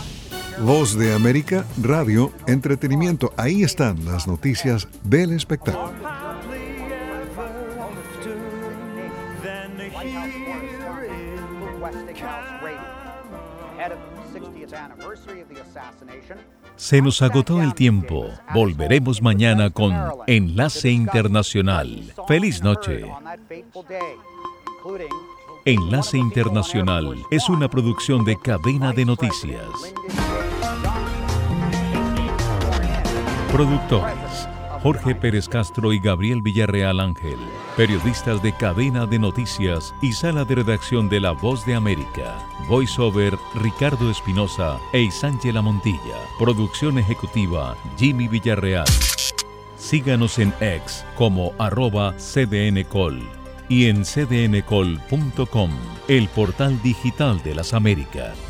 Voz 0.62 0.98
de 0.98 1.14
América, 1.14 1.64
radio, 1.82 2.32
entretenimiento, 2.46 3.32
ahí 3.36 3.62
están 3.62 4.04
las 4.04 4.26
noticias 4.26 4.88
del 5.04 5.32
espectáculo. 5.32 5.92
Se 16.76 17.02
nos 17.02 17.22
agotó 17.22 17.62
el 17.62 17.74
tiempo. 17.74 18.26
Volveremos 18.54 19.20
mañana 19.22 19.70
con 19.70 19.94
Enlace 20.26 20.90
Internacional. 20.90 22.12
Feliz 22.26 22.62
noche. 22.62 23.04
Enlace 25.66 26.16
Internacional 26.16 27.26
es 27.30 27.50
una 27.50 27.68
producción 27.68 28.24
de 28.24 28.36
cadena 28.36 28.92
de 28.92 29.04
noticias. 29.04 29.68
Productores. 33.52 34.48
Jorge 34.82 35.14
Pérez 35.14 35.50
Castro 35.50 35.92
y 35.92 35.98
Gabriel 35.98 36.40
Villarreal 36.40 36.98
Ángel. 36.98 37.36
Periodistas 37.76 38.42
de 38.42 38.54
cadena 38.54 39.04
de 39.04 39.18
noticias 39.18 39.94
y 40.00 40.14
sala 40.14 40.46
de 40.46 40.54
redacción 40.54 41.10
de 41.10 41.20
La 41.20 41.32
Voz 41.32 41.66
de 41.66 41.74
América. 41.74 42.38
Voiceover 42.66 43.36
Ricardo 43.56 44.10
Espinosa 44.10 44.78
e 44.94 45.02
Isángela 45.02 45.60
Montilla. 45.60 46.16
Producción 46.38 46.98
ejecutiva 46.98 47.76
Jimmy 47.98 48.28
Villarreal. 48.28 48.86
Síganos 49.76 50.38
en 50.38 50.54
X 50.60 51.04
como 51.16 51.52
arroba 51.58 52.14
cdncol 52.16 53.39
y 53.70 53.86
en 53.86 54.04
cdncol.com, 54.04 55.70
el 56.08 56.28
portal 56.28 56.82
digital 56.82 57.42
de 57.42 57.54
las 57.54 57.72
Américas. 57.72 58.49